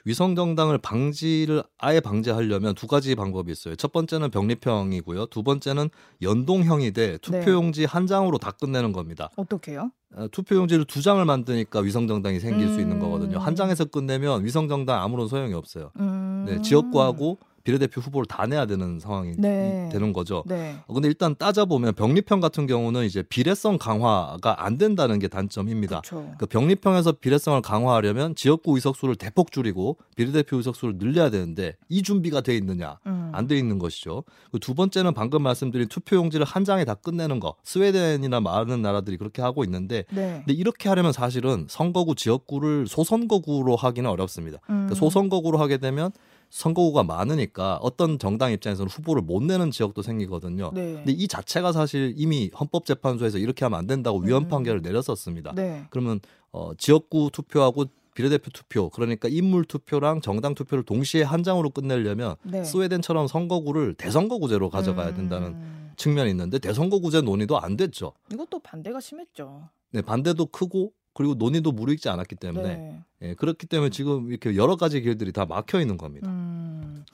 위성 0.06 0.36
정당을 0.36 0.80
방지를 0.80 1.64
아예 1.78 2.00
방지하려면 2.00 2.74
두 2.74 2.88
가지 2.88 3.16
방법이 3.16 3.52
있어요. 3.52 3.76
첫 3.76 3.94
번째는 3.94 4.32
병립형이고요. 4.32 5.28
두 5.28 5.44
번째는 5.44 5.90
연동형이 6.22 6.92
돼 6.92 7.20
투표용지 7.20 7.86
한 7.86 8.08
장으로 8.08 8.40
다 8.40 8.52
끝내는 8.52 8.92
겁니다. 8.92 9.30
어떻게요? 9.36 9.92
어, 10.16 10.28
투표용지를 10.32 10.86
두 10.86 11.02
장을 11.02 11.24
만드니까 11.24 11.80
위성 11.80 12.08
정당이 12.08 12.40
생길 12.40 12.70
수 12.70 12.80
있는 12.80 12.98
음. 12.98 13.00
거거든요. 13.00 13.40
한 13.40 13.56
장에서 13.56 13.86
끝내면 13.86 14.44
위성 14.46 14.68
정당 14.68 15.02
아무런 15.02 15.28
소용이 15.28 15.54
없어요. 15.54 15.92
음. 16.00 16.46
네, 16.48 16.62
지역구하고 16.62 17.40
비례대표 17.64 18.02
후보를 18.02 18.26
다 18.26 18.46
내야 18.46 18.66
되는 18.66 19.00
상황이 19.00 19.34
네. 19.38 19.90
되는 19.92 20.14
거죠. 20.14 20.44
네. 20.46 20.76
어, 20.86 20.94
근데 20.94 21.08
일단 21.08 21.36
따져보면 21.36 21.94
병립형 21.94 22.42
같은 22.42 22.68
경우는 22.68 23.06
이제 23.06 23.24
비례성 23.24 23.78
강화가 23.78 24.66
안 24.66 24.78
된다는 24.78 25.20
게 25.20 25.28
단점입니다. 25.28 26.02
그 26.38 26.46
병립형에서 26.46 27.14
비례성을 27.14 27.62
강화하려면 27.62 28.36
지역구 28.36 28.76
의석수를 28.76 29.16
대폭 29.16 29.52
줄이고 29.52 29.98
비례대표 30.16 30.58
의석수를 30.58 30.98
늘려야 30.98 31.30
되는데 31.30 31.76
이 31.88 32.04
준비가 32.04 32.42
돼 32.42 32.56
있느냐? 32.58 33.00
음. 33.08 33.32
안돼 33.34 33.58
있는 33.58 33.80
것이죠. 33.80 34.24
그두 34.52 34.76
번째는 34.76 35.14
방금 35.14 35.42
말씀드린 35.42 35.88
투표용지를 35.88 36.46
한 36.46 36.66
장에 36.66 36.86
다 36.86 36.94
끝내는 36.96 37.40
거. 37.40 37.56
스웨덴이나 37.64 38.42
많은 38.42 38.82
나라들이 38.82 39.18
그렇게 39.18 39.42
하고 39.42 39.64
있는데 39.64 40.04
네. 40.12 40.44
근데 40.46 40.54
이렇게 40.54 40.90
하려면 40.90 41.14
사실은 41.14 41.66
선거구 41.70 42.16
지역구를 42.16 42.88
소선거구로 42.88 43.76
하기는 43.76 44.10
어렵습니다. 44.10 44.60
음. 44.70 44.88
그러니까 44.88 44.96
소선거구로 44.96 45.58
하게 45.58 45.78
되면 45.78 46.12
선거구가 46.54 47.04
많으니까 47.04 47.78
어떤 47.82 48.20
정당 48.20 48.52
입장에서는 48.52 48.88
후보를 48.88 49.24
못 49.24 49.42
내는 49.42 49.72
지역도 49.72 50.04
생기거든요. 50.04 50.70
네. 50.72 50.94
근데 50.94 51.12
이 51.12 51.28
자체가 51.28 51.72
사실 51.72 52.14
이미 52.16 52.52
헌법재판소에서 52.58 53.40
이렇게 53.40 53.66
하면 53.66 53.80
안 53.80 53.88
된다고 53.88 54.20
위헌 54.20 54.44
음. 54.44 54.50
판결을 54.50 54.84
내렸었습니다. 54.84 55.54
네. 55.56 55.86
그러면 55.90 56.20
어, 56.52 56.74
지역구 56.78 57.32
투표하고 57.34 57.86
비례대표 58.14 58.52
투표 58.52 58.90
그러니까 58.90 59.28
인물 59.30 59.66
투표랑 59.66 60.22
정당 60.22 60.54
투표를 60.54 60.84
동시에 60.84 61.24
한 61.24 61.42
장으로 61.42 61.72
끝내려면 61.72 62.36
네. 62.44 62.64
스웨덴처럼 62.64 63.26
선거구를 63.26 63.96
대선거구제로 63.96 64.70
가져가야 64.70 65.16
된다는 65.16 65.48
음. 65.54 65.92
측면이 65.98 66.30
있는데 66.30 66.60
대선거구제 66.60 67.22
논의도 67.22 67.60
안 67.60 67.76
됐죠. 67.78 68.14
이것도 68.32 68.60
반대가 68.60 69.00
심했죠. 69.00 69.70
네, 69.92 70.04
반대도 70.04 70.46
크고 70.46 70.92
그리고 71.14 71.36
논의도 71.36 71.72
무르익지 71.72 72.10
않았기 72.10 72.36
때문에 72.36 72.76
네. 72.76 73.00
예, 73.22 73.34
그렇기 73.36 73.68
때문에 73.68 73.90
지금 73.90 74.30
이렇게 74.30 74.56
여러 74.56 74.76
가지 74.76 75.02
길들이 75.02 75.32
다 75.32 75.46
막혀 75.46 75.80
있는 75.80 75.98
겁니다. 75.98 76.30
음. 76.30 77.06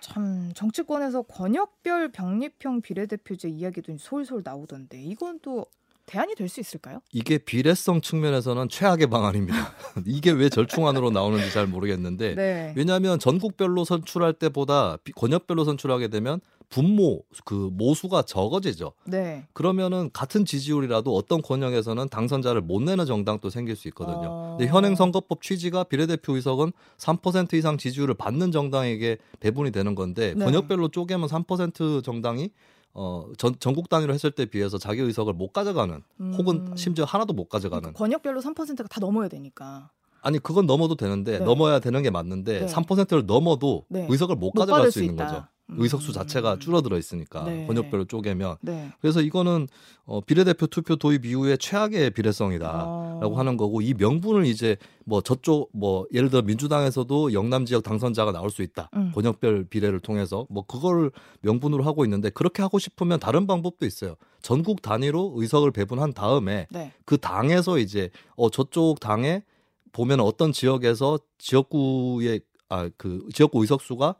참 0.00 0.52
정치권에서 0.54 1.22
권역별 1.22 2.12
병립형 2.12 2.82
비례대표제 2.82 3.48
이야기도 3.48 3.96
솔솔 3.98 4.42
나오던데 4.44 5.02
이건 5.02 5.40
또 5.42 5.66
대안이 6.06 6.34
될 6.36 6.48
수 6.48 6.60
있을까요? 6.60 7.00
이게 7.12 7.36
비례성 7.36 8.00
측면에서는 8.00 8.70
최악의 8.70 9.08
방안입니다. 9.08 9.56
이게 10.06 10.30
왜 10.30 10.48
절충안으로 10.48 11.10
나오는지 11.10 11.50
잘 11.52 11.66
모르겠는데 11.66 12.34
네. 12.34 12.72
왜냐하면 12.76 13.18
전국별로 13.18 13.84
선출할 13.84 14.32
때보다 14.34 14.96
비- 15.04 15.12
권역별로 15.12 15.64
선출하게 15.64 16.08
되면 16.08 16.40
분모 16.68 17.22
그 17.44 17.70
모수가 17.72 18.22
적어지죠. 18.22 18.92
네. 19.06 19.46
그러면은 19.52 20.10
같은 20.12 20.44
지지율이라도 20.44 21.14
어떤 21.14 21.40
권역에서는 21.40 22.08
당선자를 22.08 22.60
못 22.60 22.82
내는 22.82 23.06
정당도 23.06 23.50
생길 23.50 23.74
수 23.74 23.88
있거든요. 23.88 24.28
어. 24.28 24.56
근데 24.58 24.70
현행 24.70 24.94
선거법 24.94 25.42
취지가 25.42 25.84
비례대표 25.84 26.36
의석은 26.36 26.72
3% 26.98 27.54
이상 27.54 27.78
지지율을 27.78 28.14
받는 28.14 28.52
정당에게 28.52 29.18
배분이 29.40 29.70
되는 29.70 29.94
건데 29.94 30.34
네. 30.36 30.44
권역별로 30.44 30.88
쪼개면 30.88 31.28
3% 31.28 32.04
정당이 32.04 32.50
어, 32.94 33.30
전, 33.38 33.54
전국 33.60 33.88
단위로 33.88 34.12
했을 34.12 34.30
때 34.30 34.44
비해서 34.46 34.76
자기 34.76 35.00
의석을 35.00 35.32
못 35.32 35.52
가져가는 35.52 36.02
혹은 36.36 36.56
음. 36.56 36.76
심지어 36.76 37.04
하나도 37.04 37.32
못 37.32 37.48
가져가는 37.48 37.80
그러니까 37.82 37.98
권역별로 37.98 38.40
3%가 38.40 38.88
다 38.88 39.00
넘어야 39.00 39.28
되니까. 39.28 39.90
아니 40.20 40.38
그건 40.38 40.66
넘어도 40.66 40.96
되는데 40.96 41.38
네. 41.38 41.44
넘어야 41.44 41.78
되는 41.78 42.02
게 42.02 42.10
맞는데 42.10 42.60
네. 42.60 42.66
3%를 42.66 43.24
넘어도 43.26 43.84
네. 43.88 44.06
의석을 44.10 44.34
못, 44.34 44.52
못 44.54 44.60
가져갈 44.60 44.90
수 44.90 45.00
있는 45.00 45.14
있다. 45.14 45.24
거죠. 45.26 45.46
음. 45.70 45.76
의석수 45.78 46.12
자체가 46.12 46.58
줄어들어 46.58 46.98
있으니까 46.98 47.44
네. 47.44 47.66
권역별로 47.66 48.06
쪼개면 48.06 48.56
네. 48.62 48.92
그래서 49.00 49.20
이거는 49.20 49.68
어, 50.04 50.20
비례대표 50.20 50.66
투표 50.66 50.96
도입 50.96 51.26
이후에 51.26 51.56
최악의 51.56 52.10
비례성이다라고 52.10 53.34
어. 53.34 53.38
하는 53.38 53.56
거고 53.56 53.82
이 53.82 53.94
명분을 53.94 54.46
이제 54.46 54.76
뭐 55.04 55.20
저쪽 55.20 55.70
뭐 55.72 56.06
예를 56.12 56.30
들어 56.30 56.42
민주당에서도 56.42 57.32
영남 57.32 57.66
지역 57.66 57.82
당선자가 57.82 58.32
나올 58.32 58.50
수 58.50 58.62
있다 58.62 58.90
음. 58.94 59.12
권역별 59.14 59.64
비례를 59.64 60.00
통해서 60.00 60.46
뭐 60.48 60.64
그걸 60.64 61.10
명분으로 61.42 61.84
하고 61.84 62.04
있는데 62.04 62.30
그렇게 62.30 62.62
하고 62.62 62.78
싶으면 62.78 63.20
다른 63.20 63.46
방법도 63.46 63.84
있어요 63.84 64.16
전국 64.40 64.80
단위로 64.82 65.34
의석을 65.36 65.70
배분한 65.72 66.14
다음에 66.14 66.66
네. 66.70 66.92
그 67.04 67.18
당에서 67.18 67.78
이제 67.78 68.10
어 68.36 68.50
저쪽 68.50 69.00
당에 69.00 69.42
보면 69.92 70.20
어떤 70.20 70.52
지역에서 70.52 71.18
지역구의 71.38 72.40
아 72.68 72.90
그 72.96 73.26
지역구 73.32 73.62
의석수가 73.62 74.14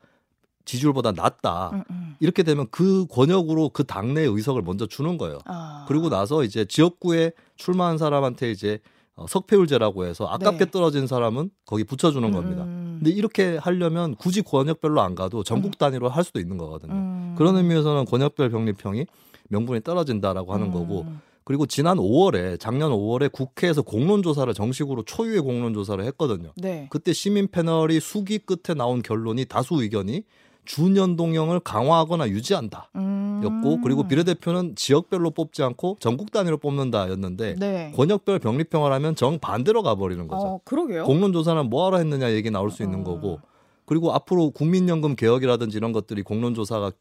지지율보다 0.69 1.13
낮다 1.13 1.71
음, 1.73 1.85
음. 1.91 2.15
이렇게 2.21 2.43
되면 2.43 2.67
그 2.71 3.07
권역으로 3.07 3.71
그 3.71 3.85
당내 3.85 4.21
의석을 4.23 4.63
먼저 4.63 4.87
주는 4.87 5.17
거예요. 5.17 5.39
아. 5.47 5.87
그리고 5.89 6.11
나서 6.11 6.45
이제 6.45 6.67
지역구에 6.67 7.33
출마한 7.57 7.97
사람한테 7.97 8.51
이제 8.51 8.79
어, 9.15 9.27
석패율제라고 9.27 10.05
해서 10.05 10.27
아깝게 10.27 10.67
네. 10.67 10.71
떨어진 10.71 11.07
사람은 11.07 11.51
거기 11.65 11.85
붙여주는 11.85 12.31
겁니다. 12.31 12.65
음. 12.65 12.99
근데 13.01 13.11
이렇게 13.11 13.57
하려면 13.57 14.15
굳이 14.15 14.43
권역별로 14.43 15.01
안 15.01 15.15
가도 15.15 15.43
전국 15.43 15.79
단위로 15.79 16.09
할 16.09 16.23
수도 16.23 16.39
있는 16.39 16.59
거거든요. 16.59 16.93
음. 16.93 17.35
그런 17.37 17.57
의미에서는 17.57 18.05
권역별 18.05 18.51
병립형이 18.51 19.07
명분이 19.49 19.81
떨어진다라고 19.81 20.53
하는 20.53 20.67
음. 20.67 20.73
거고 20.73 21.07
그리고 21.45 21.65
지난 21.65 21.97
5월에 21.97 22.61
작년 22.61 22.93
5월에 22.93 23.33
국회에서 23.33 23.81
공론조사를 23.81 24.53
정식으로 24.53 25.05
초유의 25.05 25.41
공론조사를 25.41 26.05
했거든요. 26.05 26.53
네. 26.57 26.89
그때 26.91 27.15
시민 27.15 27.49
패널이 27.49 28.01
수기 28.01 28.39
끝에 28.39 28.77
나온 28.77 29.01
결론이 29.01 29.47
다수 29.47 29.83
의견이 29.83 30.25
준연동형을 30.69 31.61
강화하거나 31.61 32.29
유지한다. 32.29 32.91
음. 32.97 33.41
였고 33.43 33.81
그리고 33.81 34.07
비례대표는 34.07 34.77
지역별로 34.77 35.31
뽑지 35.31 35.63
않고 35.63 35.97
전국 35.99 36.31
단위로 36.31 36.59
뽑는다였는데 36.59 37.57
네. 37.59 37.93
권역별 37.97 38.39
병립형을 38.39 38.93
하면 38.93 39.17
정 39.17 39.39
반대로 39.39 39.83
가버리는 39.83 40.29
거죠. 40.29 40.47
어, 40.47 40.61
그러게요. 40.65 41.05
공론조사는 41.05 41.71
뭐하러 41.71 41.97
했느냐 41.99 42.33
얘기 42.33 42.51
나올 42.51 42.71
수 42.71 42.83
있는 42.83 43.01
어. 43.01 43.05
거고 43.05 43.41
그리고 43.87 44.13
앞으로 44.13 44.51
국민연금 44.51 45.17
개혁이라든지 45.17 45.79
이런 45.79 45.93
것들이 45.93 46.23
공론조사가 46.23 46.93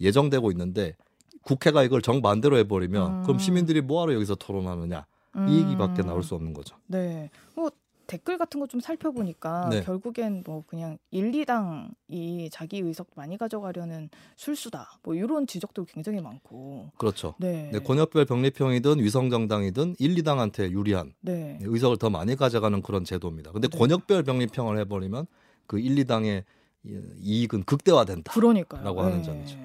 예정되고 0.00 0.50
있는데 0.52 0.96
국회가 1.42 1.82
이걸 1.82 2.00
정반대로 2.00 2.56
해버리면 2.56 3.12
음. 3.12 3.22
그럼 3.24 3.38
시민들이 3.38 3.82
뭐하러 3.82 4.14
여기서 4.14 4.36
토론하느냐 4.36 5.04
이 5.48 5.58
얘기밖에 5.58 6.02
나올 6.02 6.22
수 6.22 6.34
없는 6.34 6.54
거죠. 6.54 6.76
네. 6.86 7.30
뭐 7.54 7.70
댓글 8.10 8.36
같은 8.38 8.58
거 8.58 8.66
좀 8.66 8.80
살펴보니까 8.80 9.68
네. 9.70 9.82
결국엔 9.82 10.42
뭐 10.44 10.64
그냥 10.66 10.98
1, 11.10 11.32
2당이 11.32 12.48
자기 12.50 12.78
의석 12.78 13.08
많이 13.14 13.38
가져가려는 13.38 14.10
술수다. 14.36 14.98
뭐 15.02 15.14
이런 15.14 15.46
지적도 15.46 15.84
굉장히 15.84 16.20
많고. 16.20 16.90
그렇죠. 16.98 17.34
네. 17.38 17.70
네, 17.72 17.78
권역별 17.78 18.24
병립형이든 18.26 18.98
위성정당이든 19.00 19.96
1, 19.98 20.14
2당한테 20.16 20.70
유리한 20.70 21.14
네. 21.20 21.58
의석을 21.62 21.98
더 21.98 22.10
많이 22.10 22.36
가져가는 22.36 22.80
그런 22.82 23.04
제도입니다. 23.04 23.52
근데 23.52 23.68
네. 23.68 23.78
권역별 23.78 24.22
병립형을 24.24 24.78
해버리면 24.78 25.26
그 25.66 25.78
1, 25.78 25.94
2당의 26.04 26.44
이익은 26.84 27.64
극대화된다. 27.64 28.32
그러니까요. 28.32 28.82
라고 28.82 29.02
하는 29.02 29.22
점이죠. 29.22 29.56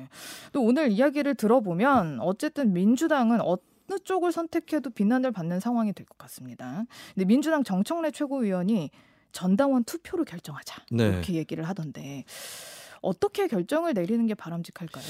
또 0.51 0.61
오늘 0.63 0.91
이야기를 0.91 1.35
들어보면 1.35 2.19
어쨌든 2.21 2.73
민주당은 2.73 3.39
어 3.41 3.57
느 3.87 3.99
쪽을 3.99 4.31
선택해도 4.31 4.89
비난을 4.89 5.31
받는 5.31 5.59
상황이 5.59 5.93
될 5.93 6.05
것 6.05 6.17
같습니다. 6.17 6.85
근데 7.13 7.25
민주당 7.25 7.63
정청래 7.63 8.11
최고위원이 8.11 8.89
전당원 9.31 9.83
투표로 9.83 10.23
결정하자 10.25 10.83
네. 10.91 11.07
이렇게 11.07 11.33
얘기를 11.33 11.63
하던데 11.67 12.23
어떻게 13.01 13.47
결정을 13.47 13.93
내리는 13.93 14.25
게 14.25 14.33
바람직할까요? 14.33 15.03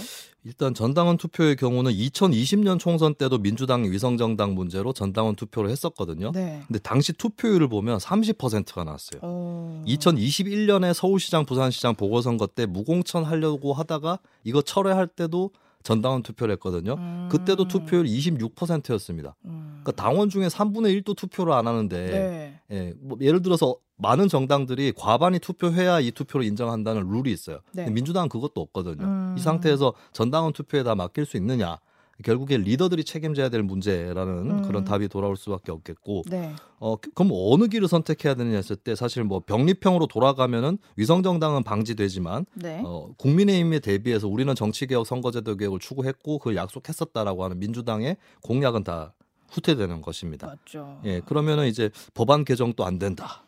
일단 0.43 0.73
전당원 0.73 1.15
투표의 1.17 1.55
경우는 1.55 1.91
2020년 1.93 2.77
총선 2.79 3.15
때도 3.15 3.38
민주당이 3.38 3.89
위성정당 3.89 4.53
문제로 4.53 4.91
전당원 4.91 5.35
투표를 5.38 5.69
했었거든요. 5.69 6.31
네. 6.33 6.61
근데 6.67 6.79
당시 6.79 7.13
투표율을 7.13 7.69
보면 7.69 7.99
30%가 7.99 8.83
나왔어요. 8.83 9.21
어... 9.23 9.83
2021년에 9.88 10.93
서울시장, 10.93 11.45
부산시장 11.45 11.95
보궐선거 11.95 12.47
때 12.47 12.65
무공천 12.65 13.23
하려고 13.23 13.73
하다가 13.73 14.19
이거 14.43 14.61
철회할 14.61 15.07
때도 15.07 15.51
전당원 15.85 16.23
투표를 16.23 16.53
했거든요. 16.53 16.95
음... 16.95 17.29
그때도 17.31 17.67
투표율 17.67 18.05
26%였습니다. 18.05 19.35
음... 19.45 19.81
그러니까 19.83 19.91
당원 19.91 20.29
중에 20.29 20.47
3분의 20.47 21.01
1도 21.01 21.15
투표를 21.15 21.53
안 21.53 21.67
하는데 21.67 22.05
네. 22.07 22.59
예, 22.71 22.93
뭐 22.99 23.17
예를 23.21 23.41
들어서 23.43 23.77
많은 23.97 24.27
정당들이 24.27 24.93
과반이 24.97 25.39
투표해야 25.39 25.99
이 25.99 26.11
투표를 26.11 26.45
인정한다는 26.47 27.07
룰이 27.07 27.31
있어요. 27.31 27.59
네. 27.71 27.89
민주당은 27.89 28.27
그것도 28.29 28.59
없거든요. 28.61 29.05
음. 29.05 29.35
이 29.37 29.41
상태에서 29.41 29.93
전당원 30.11 30.51
투표에 30.51 30.83
다 30.83 30.95
맡길 30.95 31.25
수 31.25 31.37
있느냐? 31.37 31.77
결국에 32.23 32.58
리더들이 32.58 33.04
책임져야 33.04 33.49
될 33.49 33.62
문제라는 33.63 34.51
음. 34.51 34.62
그런 34.63 34.86
답이 34.86 35.10
돌아올 35.10 35.36
수밖에 35.36 35.71
없겠고, 35.71 36.23
네. 36.30 36.54
어 36.80 36.95
그럼 36.97 37.32
어느 37.34 37.67
길을 37.67 37.88
선택해야 37.88 38.36
되느냐 38.36 38.56
했을 38.56 38.75
때 38.75 38.95
사실 38.95 39.23
뭐 39.23 39.41
병립형으로 39.45 40.08
돌아가면은 40.08 40.78
위성 40.95 41.23
정당은 41.23 41.63
방지되지만 41.63 42.45
네. 42.54 42.82
어, 42.86 43.10
국민의힘에 43.17 43.80
대비해서 43.80 44.28
우리는 44.28 44.54
정치개혁 44.56 45.06
선거제도 45.06 45.56
개혁을 45.58 45.80
추구했고 45.80 46.39
그걸 46.39 46.56
약속했었다라고 46.56 47.43
하는 47.43 47.60
민주당의 47.60 48.17
공약은 48.41 48.84
다 48.84 49.13
후퇴되는 49.49 50.01
것입니다. 50.01 50.47
맞죠. 50.47 50.99
예, 51.06 51.21
그러면은 51.21 51.67
이제 51.67 51.89
법안 52.13 52.43
개정도 52.43 52.86
안 52.86 52.99
된다. 52.99 53.44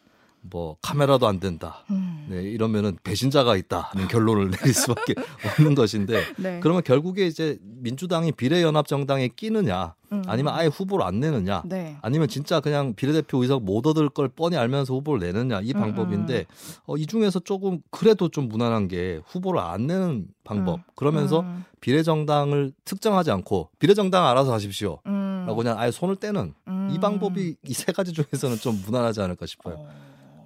뭐 0.50 0.78
카메라도 0.82 1.28
안 1.28 1.40
된다. 1.40 1.84
음. 1.90 2.28
네, 2.30 2.42
이러면은 2.44 2.98
배신자가 3.04 3.56
있다는 3.56 4.08
결론을 4.10 4.52
내릴 4.52 4.74
수밖에 4.74 5.14
없는 5.46 5.76
것인데 5.76 6.24
네. 6.38 6.60
그러면 6.62 6.84
결국에 6.84 7.26
이제 7.26 7.58
민주당이 7.62 8.34
비례연합정당에 8.34 9.30
끼느냐 9.30 9.96
음. 10.12 10.24
아니면 10.28 10.54
아예 10.54 10.68
후보를 10.68 11.06
안 11.06 11.20
내느냐 11.20 11.64
네. 11.66 11.98
아니면 12.02 12.28
진짜 12.28 12.60
그냥 12.60 12.94
비례대표 12.96 13.42
의석 13.42 13.64
못 13.64 13.86
얻을 13.88 14.10
걸 14.10 14.28
뻔히 14.30 14.58
알면서 14.58 14.94
후보를 14.94 15.20
내느냐 15.26 15.62
이 15.62 15.72
음, 15.74 15.80
방법인데 15.80 16.46
어, 16.86 16.98
이 16.98 17.06
중에서 17.06 17.40
조금 17.40 17.80
그래도 17.92 18.30
좀 18.30 18.50
무난한 18.50 18.88
게 18.88 19.22
후보를 19.28 19.62
안 19.62 19.88
내는 19.88 20.28
방법 20.44 20.80
음. 20.80 20.84
그러면서 20.96 21.42
음. 21.42 21.64
비례정당을 21.82 22.72
특정하지 22.86 23.32
않고 23.32 23.70
비례정당 23.80 24.26
알아서 24.28 24.54
하십시오 24.54 25.00
음. 25.06 25.46
라고 25.48 25.58
그냥 25.58 25.78
아예 25.80 25.92
손을 25.92 26.16
떼는 26.18 26.54
음. 26.68 26.90
이 26.94 27.00
방법이 27.00 27.56
이 27.66 27.74
세 27.74 27.92
가지 27.92 28.12
중에서는 28.12 28.58
좀 28.58 28.82
무난하지 28.86 29.22
않을까 29.22 29.46
싶어요. 29.46 29.76
어, 29.76 29.90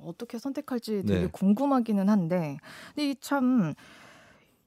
어떻게 0.06 0.38
선택할지 0.38 1.04
되게 1.06 1.22
네. 1.22 1.28
궁금하기는 1.32 2.10
한데, 2.10 2.58
근데 2.96 3.10
이참 3.12 3.74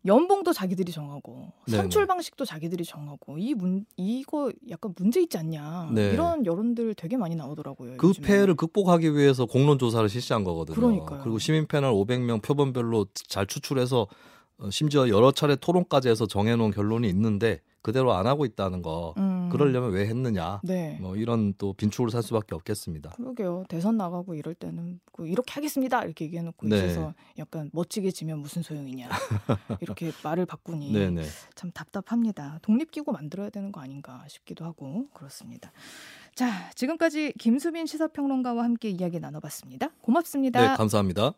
연봉도 0.06 0.52
자기들이 0.52 0.92
정하고 0.92 1.50
네네. 1.66 1.76
선출 1.78 2.06
방식도 2.06 2.44
자기들이 2.44 2.84
정하고 2.84 3.38
이 3.38 3.54
문 3.54 3.86
이거 3.96 4.52
약간 4.68 4.92
문제 4.98 5.22
있지 5.22 5.38
않냐 5.38 5.90
네. 5.94 6.10
이런 6.12 6.44
여론들 6.44 6.94
되게 6.94 7.16
많이 7.16 7.34
나오더라고요. 7.36 7.96
그 7.96 8.08
요즘에. 8.08 8.26
폐해를 8.26 8.54
극복하기 8.54 9.14
위해서 9.16 9.46
공론 9.46 9.78
조사를 9.78 10.06
실시한 10.10 10.44
거거든요. 10.44 10.76
그러니까요. 10.76 11.20
그리고 11.22 11.38
시민 11.38 11.66
패널 11.66 11.92
500명 11.94 12.42
표본별로 12.42 13.06
잘 13.14 13.46
추출해서 13.46 14.06
어, 14.58 14.70
심지어 14.70 15.08
여러 15.08 15.32
차례 15.32 15.56
토론까지 15.56 16.10
해서 16.10 16.26
정해놓은 16.26 16.70
결론이 16.72 17.08
있는데 17.08 17.60
그대로 17.80 18.12
안 18.12 18.26
하고 18.26 18.44
있다는 18.44 18.82
거. 18.82 19.14
음. 19.16 19.33
그러려면 19.58 19.92
왜 19.92 20.06
했느냐. 20.06 20.60
네. 20.62 20.98
뭐 21.00 21.16
이런 21.16 21.54
또 21.58 21.72
빈축을 21.72 22.10
살 22.10 22.22
수밖에 22.22 22.54
없겠습니다. 22.54 23.10
그러게요. 23.10 23.64
대선 23.68 23.96
나가고 23.96 24.34
이럴 24.34 24.54
때는 24.54 25.00
그 25.12 25.26
이렇게 25.28 25.52
하겠습니다 25.52 26.04
이렇게 26.04 26.24
얘기해놓고 26.26 26.68
네. 26.68 26.76
있어서 26.76 27.14
약간 27.38 27.70
멋지게 27.72 28.10
지면 28.10 28.40
무슨 28.40 28.62
소용이냐 28.62 29.08
이렇게 29.80 30.10
말을 30.22 30.46
바꾸니 30.46 30.92
네네. 30.92 31.22
참 31.54 31.70
답답합니다. 31.72 32.58
독립기구 32.62 33.12
만들어야 33.12 33.50
되는 33.50 33.72
거 33.72 33.80
아닌가 33.80 34.24
싶기도 34.28 34.64
하고 34.64 35.08
그렇습니다. 35.14 35.72
자, 36.34 36.70
지금까지 36.74 37.32
김수빈 37.38 37.86
시사평론가와 37.86 38.64
함께 38.64 38.90
이야기 38.90 39.20
나눠봤습니다. 39.20 39.90
고맙습니다. 40.00 40.60
네, 40.60 40.76
감사합니다. 40.76 41.34